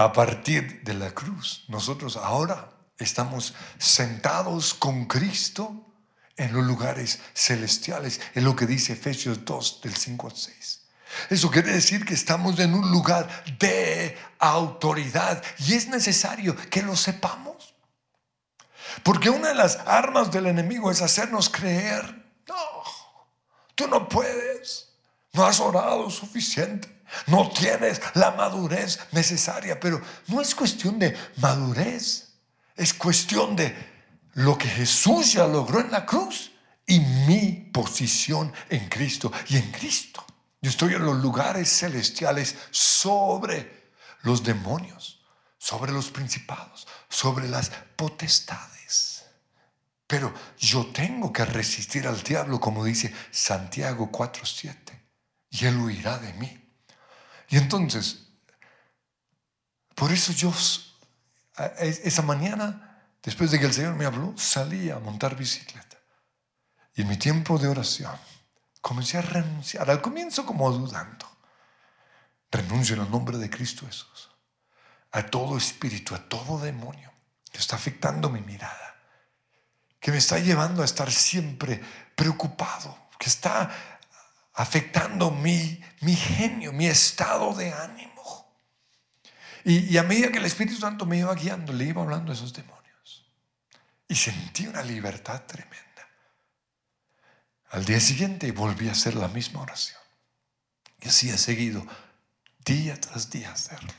A 0.00 0.14
partir 0.14 0.82
de 0.82 0.94
la 0.94 1.10
cruz, 1.10 1.66
nosotros 1.68 2.16
ahora 2.16 2.70
estamos 2.96 3.52
sentados 3.76 4.72
con 4.72 5.04
Cristo 5.04 5.92
en 6.38 6.54
los 6.54 6.64
lugares 6.64 7.20
celestiales, 7.34 8.18
es 8.32 8.42
lo 8.42 8.56
que 8.56 8.64
dice 8.64 8.94
Efesios 8.94 9.44
2 9.44 9.82
del 9.82 9.94
5 9.94 10.26
al 10.26 10.34
6. 10.34 10.80
Eso 11.28 11.50
quiere 11.50 11.72
decir 11.72 12.06
que 12.06 12.14
estamos 12.14 12.58
en 12.60 12.72
un 12.72 12.90
lugar 12.90 13.44
de 13.58 14.16
autoridad 14.38 15.42
y 15.58 15.74
es 15.74 15.88
necesario 15.88 16.56
que 16.70 16.80
lo 16.80 16.96
sepamos. 16.96 17.74
Porque 19.02 19.28
una 19.28 19.48
de 19.48 19.54
las 19.54 19.80
armas 19.84 20.30
del 20.30 20.46
enemigo 20.46 20.90
es 20.90 21.02
hacernos 21.02 21.50
creer, 21.50 22.24
no, 22.48 22.56
tú 23.74 23.86
no 23.86 24.08
puedes, 24.08 24.94
no 25.34 25.44
has 25.44 25.60
orado 25.60 26.08
suficiente, 26.08 26.99
no 27.26 27.50
tienes 27.50 28.00
la 28.14 28.30
madurez 28.32 28.98
necesaria, 29.12 29.78
pero 29.78 30.00
no 30.28 30.40
es 30.40 30.54
cuestión 30.54 30.98
de 30.98 31.16
madurez, 31.36 32.28
es 32.76 32.94
cuestión 32.94 33.56
de 33.56 33.74
lo 34.34 34.56
que 34.56 34.68
Jesús 34.68 35.32
ya 35.34 35.46
logró 35.46 35.80
en 35.80 35.90
la 35.90 36.06
cruz 36.06 36.52
y 36.86 37.00
mi 37.00 37.70
posición 37.72 38.52
en 38.68 38.88
Cristo. 38.88 39.32
Y 39.48 39.56
en 39.56 39.70
Cristo 39.70 40.24
yo 40.60 40.70
estoy 40.70 40.94
en 40.94 41.04
los 41.04 41.16
lugares 41.22 41.68
celestiales 41.70 42.56
sobre 42.70 43.92
los 44.22 44.42
demonios, 44.42 45.20
sobre 45.58 45.92
los 45.92 46.10
principados, 46.10 46.86
sobre 47.08 47.48
las 47.48 47.70
potestades. 47.96 49.24
Pero 50.06 50.34
yo 50.58 50.86
tengo 50.86 51.32
que 51.32 51.44
resistir 51.44 52.06
al 52.06 52.22
diablo, 52.22 52.58
como 52.58 52.84
dice 52.84 53.14
Santiago 53.30 54.10
4:7, 54.10 54.74
y 55.50 55.66
él 55.66 55.76
huirá 55.78 56.18
de 56.18 56.32
mí. 56.34 56.59
Y 57.50 57.58
entonces, 57.58 58.26
por 59.94 60.10
eso 60.12 60.32
yo 60.32 60.52
esa 61.78 62.22
mañana 62.22 62.90
Después 63.22 63.50
de 63.50 63.58
que 63.58 63.66
el 63.66 63.74
Señor 63.74 63.94
me 63.94 64.06
habló, 64.06 64.34
salí 64.36 64.90
a 64.90 64.98
montar 64.98 65.36
bicicleta. 65.36 65.98
Y 66.94 67.02
en 67.02 67.08
mi 67.08 67.16
tiempo 67.16 67.58
de 67.58 67.68
oración 67.68 68.16
comencé 68.80 69.18
a 69.18 69.22
renunciar. 69.22 69.90
Al 69.90 70.00
comienzo 70.00 70.46
como 70.46 70.70
dudando. 70.72 71.26
Renuncio 72.50 72.96
en 72.96 73.02
el 73.02 73.10
nombre 73.10 73.38
de 73.38 73.50
Cristo 73.50 73.86
Jesús. 73.86 74.30
A 75.12 75.26
todo 75.26 75.56
espíritu, 75.56 76.14
a 76.14 76.28
todo 76.28 76.58
demonio 76.58 77.12
que 77.52 77.58
está 77.58 77.76
afectando 77.76 78.30
mi 78.30 78.40
mirada. 78.40 78.96
Que 80.00 80.10
me 80.10 80.18
está 80.18 80.38
llevando 80.38 80.82
a 80.82 80.86
estar 80.86 81.10
siempre 81.12 81.82
preocupado. 82.16 82.96
Que 83.18 83.28
está 83.28 83.70
afectando 84.54 85.30
mi, 85.30 85.82
mi 86.00 86.14
genio, 86.14 86.72
mi 86.72 86.86
estado 86.86 87.54
de 87.54 87.72
ánimo. 87.72 88.10
Y, 89.64 89.96
a 89.98 90.02
medida 90.02 90.32
que 90.32 90.38
el 90.38 90.46
Espíritu 90.46 90.80
Santo 90.80 91.04
me 91.06 91.18
iba 91.18 91.34
guiando, 91.34 91.72
le 91.72 91.84
iba 91.84 92.02
hablando 92.02 92.32
a 92.32 92.34
esos 92.34 92.52
demonios. 92.52 93.26
Y 94.08 94.14
sentí 94.14 94.66
una 94.66 94.82
libertad 94.82 95.42
tremenda. 95.42 96.08
Al 97.70 97.84
día 97.84 98.00
siguiente 98.00 98.50
volví 98.52 98.88
a 98.88 98.92
hacer 98.92 99.14
la 99.14 99.28
misma 99.28 99.60
oración. 99.60 100.00
Y 101.00 101.08
así 101.08 101.30
he 101.30 101.38
seguido 101.38 101.86
día 102.64 102.98
tras 103.00 103.30
día 103.30 103.52
hacerlo. 103.52 103.92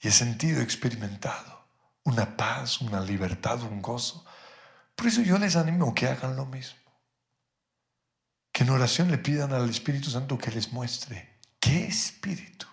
Y 0.00 0.08
he 0.08 0.12
sentido, 0.12 0.62
experimentado 0.62 1.60
una 2.04 2.36
paz, 2.36 2.80
una 2.80 3.00
libertad, 3.00 3.62
un 3.62 3.82
gozo. 3.82 4.24
Por 4.96 5.06
eso 5.06 5.22
yo 5.22 5.38
les 5.38 5.56
animo 5.56 5.94
que 5.94 6.08
hagan 6.08 6.36
lo 6.36 6.46
mismo. 6.46 6.79
Que 8.52 8.64
en 8.64 8.70
oración 8.70 9.10
le 9.10 9.18
pidan 9.18 9.52
al 9.52 9.68
Espíritu 9.70 10.10
Santo 10.10 10.38
que 10.38 10.50
les 10.50 10.72
muestre 10.72 11.38
qué 11.60 11.86
espíritu 11.86 12.66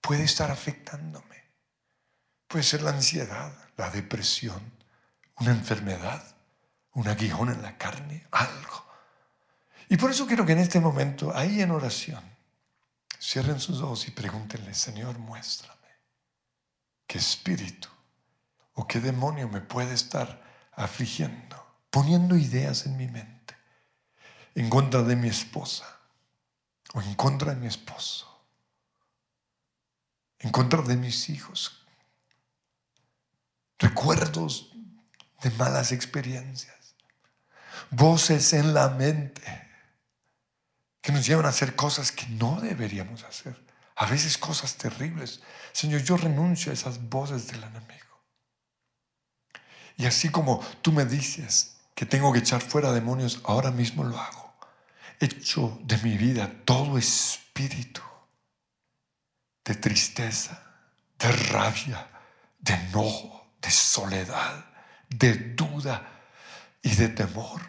puede 0.00 0.24
estar 0.24 0.50
afectándome. 0.50 1.42
Puede 2.46 2.64
ser 2.64 2.82
la 2.82 2.90
ansiedad, 2.90 3.52
la 3.76 3.90
depresión, 3.90 4.60
una 5.38 5.50
enfermedad, 5.50 6.22
un 6.94 7.08
aguijón 7.08 7.50
en 7.50 7.62
la 7.62 7.76
carne, 7.78 8.26
algo. 8.30 8.86
Y 9.88 9.96
por 9.96 10.10
eso 10.10 10.26
quiero 10.26 10.46
que 10.46 10.52
en 10.52 10.58
este 10.58 10.80
momento, 10.80 11.34
ahí 11.34 11.60
en 11.60 11.70
oración, 11.70 12.22
cierren 13.20 13.60
sus 13.60 13.80
ojos 13.80 14.06
y 14.08 14.10
pregúntenle, 14.10 14.74
Señor, 14.74 15.18
muéstrame 15.18 15.78
qué 17.06 17.18
espíritu 17.18 17.88
o 18.74 18.86
qué 18.86 19.00
demonio 19.00 19.48
me 19.48 19.60
puede 19.60 19.94
estar 19.94 20.42
afligiendo, 20.72 21.56
poniendo 21.90 22.36
ideas 22.36 22.86
en 22.86 22.96
mi 22.96 23.06
mente 23.06 23.41
en 24.54 24.68
contra 24.68 25.02
de 25.02 25.16
mi 25.16 25.28
esposa 25.28 26.00
o 26.94 27.00
en 27.00 27.14
contra 27.14 27.54
de 27.54 27.60
mi 27.60 27.66
esposo, 27.66 28.28
en 30.38 30.50
contra 30.50 30.82
de 30.82 30.96
mis 30.96 31.30
hijos, 31.30 31.86
recuerdos 33.78 34.72
de 35.42 35.50
malas 35.52 35.92
experiencias, 35.92 36.94
voces 37.90 38.52
en 38.52 38.74
la 38.74 38.90
mente 38.90 39.42
que 41.00 41.12
nos 41.12 41.26
llevan 41.26 41.46
a 41.46 41.50
hacer 41.50 41.74
cosas 41.74 42.12
que 42.12 42.26
no 42.28 42.60
deberíamos 42.60 43.24
hacer, 43.24 43.60
a 43.96 44.06
veces 44.06 44.38
cosas 44.38 44.76
terribles. 44.76 45.40
Señor, 45.72 46.02
yo 46.02 46.16
renuncio 46.16 46.70
a 46.70 46.74
esas 46.74 47.08
voces 47.08 47.48
del 47.48 47.62
enemigo. 47.64 48.02
Y 49.96 50.06
así 50.06 50.30
como 50.30 50.60
tú 50.80 50.92
me 50.92 51.04
dices 51.04 51.76
que 51.94 52.06
tengo 52.06 52.32
que 52.32 52.38
echar 52.38 52.60
fuera 52.60 52.92
demonios, 52.92 53.40
ahora 53.44 53.70
mismo 53.70 54.04
lo 54.04 54.18
hago. 54.18 54.41
Echo 55.22 55.78
de 55.84 55.96
mi 55.98 56.16
vida 56.16 56.50
todo 56.64 56.98
espíritu 56.98 58.02
de 59.64 59.76
tristeza, 59.76 60.60
de 61.16 61.30
rabia, 61.30 62.08
de 62.58 62.74
enojo, 62.74 63.52
de 63.60 63.70
soledad 63.70 64.72
de 65.18 65.34
duda 65.34 66.20
y 66.82 66.94
de 66.94 67.08
temor. 67.08 67.60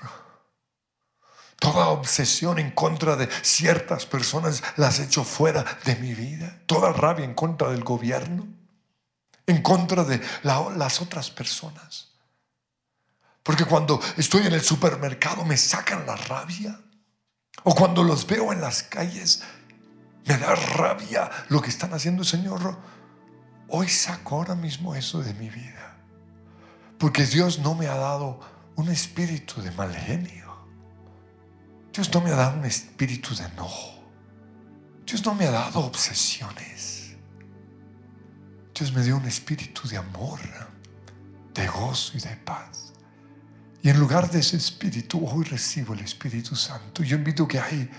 Toda 1.60 1.88
obsesión 1.88 2.60
en 2.60 2.72
contra 2.72 3.16
de 3.16 3.30
ciertas 3.42 4.06
personas 4.06 4.62
las 4.76 5.00
echo 5.00 5.24
fuera 5.24 5.64
de 5.86 5.96
mi 5.96 6.14
vida. 6.14 6.62
Toda 6.66 6.92
rabia 6.92 7.24
en 7.24 7.34
contra 7.34 7.70
del 7.70 7.84
gobierno, 7.84 8.48
en 9.48 9.62
contra 9.62 10.04
de 10.04 10.22
las 10.44 11.02
otras 11.02 11.30
personas. 11.32 12.10
Porque 13.44 13.66
cuando 13.66 14.00
estoy 14.18 14.48
en 14.48 14.54
el 14.54 14.62
supermercado 14.62 15.46
me 15.46 15.58
sacan 15.58 16.06
la 16.06 16.16
rabia. 16.16 16.80
O 17.62 17.76
cuando 17.76 18.04
los 18.04 18.26
veo 18.26 18.52
en 18.52 18.62
las 18.62 18.84
calles, 18.84 19.44
me 20.26 20.38
da 20.38 20.56
rabia 20.56 21.30
lo 21.50 21.62
que 21.62 21.70
están 21.70 21.94
haciendo, 21.94 22.24
Señor. 22.24 22.78
Hoy 23.70 23.88
saco 23.88 24.36
ahora 24.36 24.56
mismo 24.56 24.96
eso 24.96 25.22
de 25.22 25.34
mi 25.36 25.50
vida. 25.50 25.98
Porque 26.98 27.26
Dios 27.26 27.60
no 27.60 27.76
me 27.76 27.88
ha 27.88 27.96
dado 27.96 28.40
un 28.76 28.90
espíritu 28.90 29.62
de 29.62 29.72
mal 29.72 29.94
genio. 29.96 30.44
Dios 31.94 32.12
no 32.14 32.22
me 32.22 32.32
ha 32.32 32.36
dado 32.36 32.58
un 32.58 32.66
espíritu 32.66 33.36
de 33.36 33.46
enojo. 33.46 34.04
Dios 35.06 35.24
no 35.26 35.36
me 35.36 35.46
ha 35.46 35.52
dado 35.52 35.82
obsesiones. 35.82 37.16
Dios 38.74 38.92
me 38.94 39.04
dio 39.04 39.18
un 39.18 39.26
espíritu 39.26 39.88
de 39.88 39.98
amor, 39.98 40.40
de 41.54 41.68
gozo 41.68 42.18
y 42.18 42.22
de 42.22 42.36
paz. 42.38 42.93
Y 43.84 43.90
en 43.90 44.00
lugar 44.00 44.32
de 44.32 44.40
ese 44.40 44.56
espíritu, 44.56 45.28
hoy 45.28 45.44
recibo 45.44 45.94
el 45.94 46.00
Espíritu 46.00 46.56
Santo. 46.56 47.04
Yo 47.04 47.18
invito 47.18 47.46
que 47.46 47.60
ahí 47.60 47.90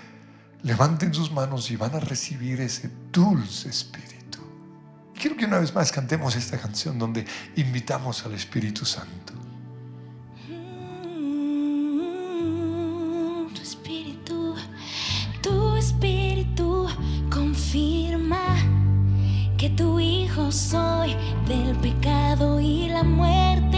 levanten 0.62 1.12
sus 1.12 1.30
manos 1.30 1.70
y 1.70 1.76
van 1.76 1.94
a 1.94 2.00
recibir 2.00 2.58
ese 2.62 2.90
dulce 3.12 3.68
espíritu. 3.68 4.38
Quiero 5.14 5.36
que 5.36 5.44
una 5.44 5.58
vez 5.58 5.74
más 5.74 5.92
cantemos 5.92 6.36
esta 6.36 6.56
canción 6.56 6.98
donde 6.98 7.26
invitamos 7.56 8.24
al 8.24 8.32
Espíritu 8.32 8.86
Santo. 8.86 9.34
Tu 13.54 13.60
espíritu, 13.60 14.54
tu 15.42 15.76
espíritu 15.76 16.86
confirma 17.30 18.56
que 19.58 19.68
tu 19.68 20.00
hijo 20.00 20.50
soy 20.50 21.14
del 21.46 21.76
pecado 21.76 22.58
y 22.58 22.88
la 22.88 23.02
muerte. 23.02 23.73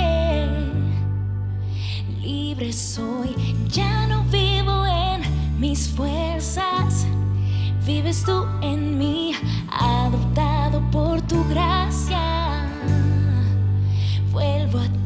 Libre 2.27 2.72
soy, 2.72 3.37
ya 3.68 4.05
no 4.09 4.24
vivo 4.24 4.85
en 4.85 5.22
mis 5.61 5.89
fuerzas, 5.89 7.07
vives 7.87 8.24
tú 8.24 8.45
en 8.62 8.99
mí, 8.99 9.33
adoptado 9.70 10.83
por 10.91 11.22
tu 11.22 11.45
gracia. 11.49 12.66
Vuelvo 14.33 14.81
a 14.81 14.89
ti, 15.05 15.06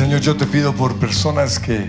Señor, 0.00 0.22
yo 0.22 0.34
te 0.34 0.46
pido 0.46 0.74
por 0.74 0.96
personas 0.96 1.58
que 1.58 1.86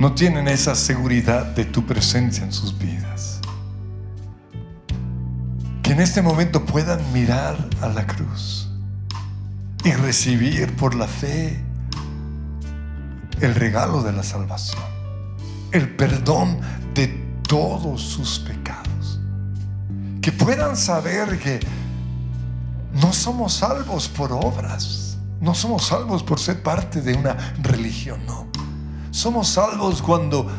no 0.00 0.14
tienen 0.14 0.48
esa 0.48 0.74
seguridad 0.74 1.46
de 1.46 1.64
tu 1.64 1.86
presencia 1.86 2.42
en 2.42 2.52
sus 2.52 2.76
vidas. 2.76 3.38
Que 5.80 5.92
en 5.92 6.00
este 6.00 6.22
momento 6.22 6.64
puedan 6.64 7.12
mirar 7.12 7.56
a 7.80 7.86
la 7.86 8.04
cruz 8.04 8.68
y 9.84 9.92
recibir 9.92 10.74
por 10.74 10.96
la 10.96 11.06
fe 11.06 11.64
el 13.40 13.54
regalo 13.54 14.02
de 14.02 14.10
la 14.10 14.24
salvación, 14.24 14.82
el 15.70 15.94
perdón 15.94 16.58
de 16.94 17.06
todos 17.46 18.02
sus 18.02 18.40
pecados. 18.40 19.20
Que 20.20 20.32
puedan 20.32 20.76
saber 20.76 21.38
que 21.38 21.60
no 22.92 23.12
somos 23.12 23.52
salvos 23.52 24.08
por 24.08 24.32
obras, 24.32 25.03
no 25.44 25.54
somos 25.54 25.86
salvos 25.86 26.22
por 26.22 26.40
ser 26.40 26.62
parte 26.62 27.02
de 27.02 27.14
una 27.14 27.54
religión, 27.62 28.24
no. 28.26 28.46
Somos 29.10 29.48
salvos 29.48 30.00
cuando 30.00 30.50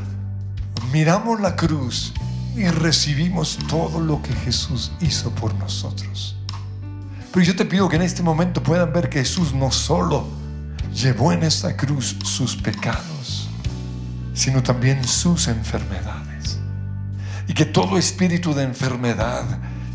miramos 0.94 1.42
la 1.42 1.56
cruz 1.56 2.14
y 2.56 2.68
recibimos 2.68 3.58
todo 3.68 4.00
lo 4.00 4.22
que 4.22 4.32
Jesús 4.34 4.92
hizo 5.02 5.32
por 5.32 5.56
nosotros. 5.56 6.38
Pero 7.34 7.46
yo 7.46 7.56
te 7.56 7.66
pido 7.66 7.90
que 7.90 7.96
en 7.96 8.04
este 8.04 8.22
momento 8.22 8.62
puedan 8.62 8.94
ver 8.94 9.10
que 9.10 9.20
Jesús 9.20 9.54
no 9.54 9.72
solo 9.72 10.28
llevó 10.94 11.34
en 11.34 11.44
esta 11.44 11.76
cruz 11.76 12.16
sus 12.24 12.56
pecados, 12.56 13.50
sino 14.36 14.62
también 14.62 15.04
sus 15.06 15.48
enfermedades. 15.48 16.60
Y 17.48 17.54
que 17.54 17.66
todo 17.66 17.98
espíritu 17.98 18.54
de 18.54 18.64
enfermedad 18.64 19.44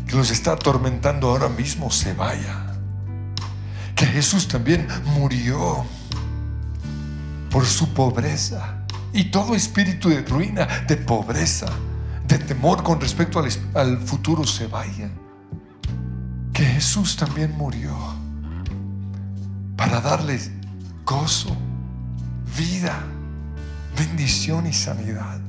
que 0.05 0.17
los 0.17 0.29
está 0.31 0.51
atormentando 0.51 1.29
ahora 1.29 1.47
mismo 1.47 1.89
se 1.89 2.13
vaya. 2.13 2.70
Que 4.01 4.07
Jesús 4.07 4.47
también 4.47 4.87
murió 5.13 5.85
por 7.51 7.67
su 7.67 7.93
pobreza. 7.93 8.83
Y 9.13 9.25
todo 9.25 9.53
espíritu 9.53 10.09
de 10.09 10.23
ruina, 10.23 10.67
de 10.87 10.97
pobreza, 10.97 11.67
de 12.27 12.39
temor 12.39 12.81
con 12.81 12.99
respecto 12.99 13.37
al, 13.37 13.47
al 13.75 13.99
futuro 13.99 14.43
se 14.43 14.65
vaya. 14.65 15.11
Que 16.51 16.65
Jesús 16.65 17.15
también 17.15 17.55
murió 17.55 17.95
para 19.75 20.01
darles 20.01 20.49
gozo, 21.05 21.55
vida, 22.57 23.03
bendición 23.95 24.65
y 24.65 24.73
sanidad. 24.73 25.39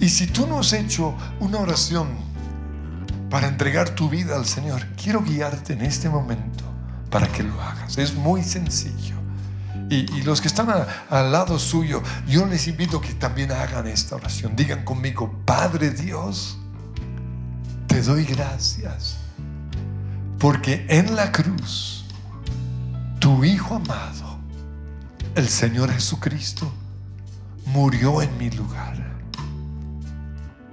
Y 0.00 0.08
si 0.08 0.26
tú 0.26 0.48
no 0.48 0.58
has 0.58 0.72
hecho 0.72 1.14
una 1.38 1.58
oración 1.58 2.08
para 3.30 3.46
entregar 3.46 3.90
tu 3.90 4.08
vida 4.08 4.34
al 4.34 4.46
Señor, 4.46 4.84
quiero 5.00 5.22
guiarte 5.22 5.74
en 5.74 5.82
este 5.82 6.08
momento 6.08 6.69
para 7.10 7.28
que 7.28 7.42
lo 7.42 7.60
hagas. 7.60 7.98
Es 7.98 8.14
muy 8.14 8.42
sencillo. 8.42 9.16
Y, 9.90 10.22
los 10.22 10.40
que 10.40 10.46
están 10.46 10.68
al 11.10 11.32
lado 11.32 11.58
suyo, 11.58 12.00
yo 12.28 12.46
les 12.46 12.68
invito 12.68 13.00
que 13.00 13.12
también 13.14 13.50
hagan 13.50 13.88
esta 13.88 14.14
oración. 14.14 14.54
Digan 14.54 14.84
conmigo, 14.84 15.34
Padre 15.44 15.90
Dios, 15.90 16.58
te 17.88 18.00
doy 18.00 18.24
gracias. 18.24 19.16
Porque 20.38 20.86
en 20.88 21.16
la 21.16 21.32
cruz, 21.32 22.04
tu 23.18 23.42
Hijo 23.44 23.74
amado, 23.74 24.38
el 25.34 25.48
Señor 25.48 25.90
Jesucristo, 25.90 26.72
murió 27.66 28.22
en 28.22 28.38
mi 28.38 28.48
lugar. 28.50 28.96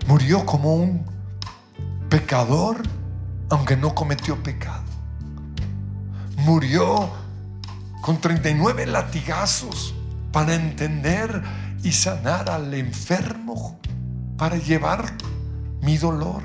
Murió 0.07 0.45
como 0.45 0.75
un 0.75 1.03
pecador, 2.07 2.83
aunque 3.49 3.75
no 3.75 3.95
cometió 3.95 4.41
pecado. 4.43 4.86
Murió 6.37 7.09
con 8.01 8.19
39 8.21 8.87
latigazos 8.87 9.93
para 10.31 10.55
entender 10.55 11.43
y 11.83 11.91
sanar 11.91 12.49
al 12.49 12.73
enfermo, 12.73 13.79
para 14.37 14.57
llevar 14.57 15.13
mi 15.81 15.97
dolor. 15.97 16.41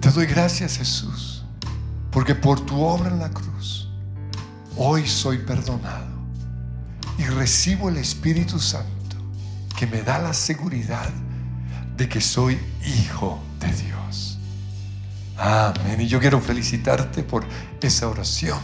Te 0.00 0.10
doy 0.10 0.26
gracias 0.26 0.78
Jesús, 0.78 1.44
porque 2.10 2.34
por 2.34 2.60
tu 2.60 2.80
obra 2.80 3.08
en 3.08 3.18
la 3.18 3.30
cruz, 3.30 3.88
hoy 4.76 5.06
soy 5.06 5.38
perdonado 5.38 6.18
y 7.18 7.24
recibo 7.24 7.88
el 7.88 7.96
Espíritu 7.96 8.58
Santo 8.58 9.16
que 9.76 9.86
me 9.86 10.02
da 10.02 10.18
la 10.18 10.32
seguridad 10.32 11.10
de 11.96 12.08
que 12.08 12.20
soy 12.20 12.58
hijo 12.86 13.40
de 13.60 13.72
Dios. 13.72 13.97
Amén. 15.38 16.00
Y 16.00 16.08
yo 16.08 16.18
quiero 16.18 16.40
felicitarte 16.40 17.22
por 17.22 17.46
esa 17.80 18.08
oración. 18.08 18.58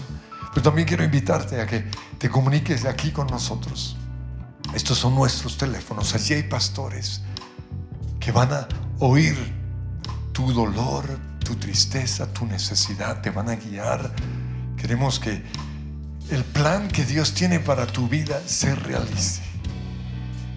Pero 0.51 0.63
también 0.63 0.87
quiero 0.87 1.05
invitarte 1.05 1.61
a 1.61 1.67
que 1.67 1.85
te 2.19 2.29
comuniques 2.29 2.85
aquí 2.85 3.13
con 3.13 3.29
nosotros. 3.29 3.97
Estos 4.75 4.99
son 4.99 5.15
nuestros 5.15 5.57
teléfonos. 5.57 6.15
Allí 6.15 6.35
hay 6.35 6.43
pastores 6.43 7.23
que 8.19 8.33
van 8.33 8.53
a 8.53 8.69
oír 8.99 9.37
tu 10.33 10.53
dolor, 10.53 11.19
tu 11.45 11.55
tristeza, 11.55 12.33
tu 12.33 12.45
necesidad. 12.45 13.21
Te 13.21 13.31
van 13.31 13.51
a 13.51 13.55
guiar. 13.55 14.13
Queremos 14.77 15.21
que 15.21 15.45
el 16.31 16.43
plan 16.43 16.89
que 16.89 17.05
Dios 17.05 17.35
tiene 17.35 17.61
para 17.61 17.87
tu 17.87 18.09
vida 18.09 18.43
se 18.47 18.75
realice. 18.75 19.44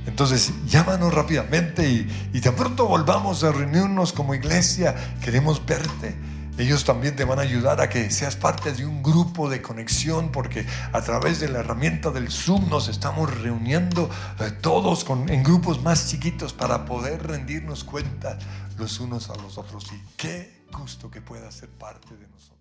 Entonces, 0.08 0.52
llámanos 0.66 1.14
rápidamente 1.14 1.88
y, 1.88 2.30
y 2.34 2.42
tan 2.42 2.56
pronto 2.56 2.88
volvamos 2.88 3.44
a 3.44 3.52
reunirnos 3.52 4.14
como 4.14 4.34
iglesia. 4.34 4.96
Queremos 5.22 5.64
verte 5.64 6.16
ellos 6.58 6.86
también 6.86 7.16
te 7.16 7.24
van 7.24 7.38
a 7.38 7.44
ayudar 7.44 7.82
a 7.82 7.90
que 7.90 8.10
seas 8.10 8.36
parte 8.36 8.74
de 8.74 8.84
un 8.84 9.04
grupo 9.04 9.48
de 9.48 9.62
conexión 9.62 10.32
porque 10.32 10.66
a 10.92 11.02
través 11.02 11.40
de 11.40 11.50
la 11.50 11.60
herramienta 11.60 12.10
del 12.10 12.32
Zoom 12.32 12.68
nos 12.70 12.88
estamos 12.88 13.32
reuniendo 13.42 14.10
eh, 14.40 14.50
todos 14.60 15.06
en 15.28 15.44
grupos 15.44 15.84
más 15.84 16.10
chiquitos 16.10 16.54
para 16.54 16.86
poder 16.86 17.28
rendirnos 17.28 17.84
cuenta 17.84 18.40
los 18.78 19.00
unos 19.00 19.30
a 19.30 19.36
los 19.36 19.60
otros. 19.60 19.86
Y 19.94 20.02
qué 20.18 20.66
gusto 20.72 21.12
que 21.12 21.22
pueda 21.22 21.52
ser 21.52 21.70
parte 21.70 22.16
de 22.18 22.28
nosotros. 22.28 22.57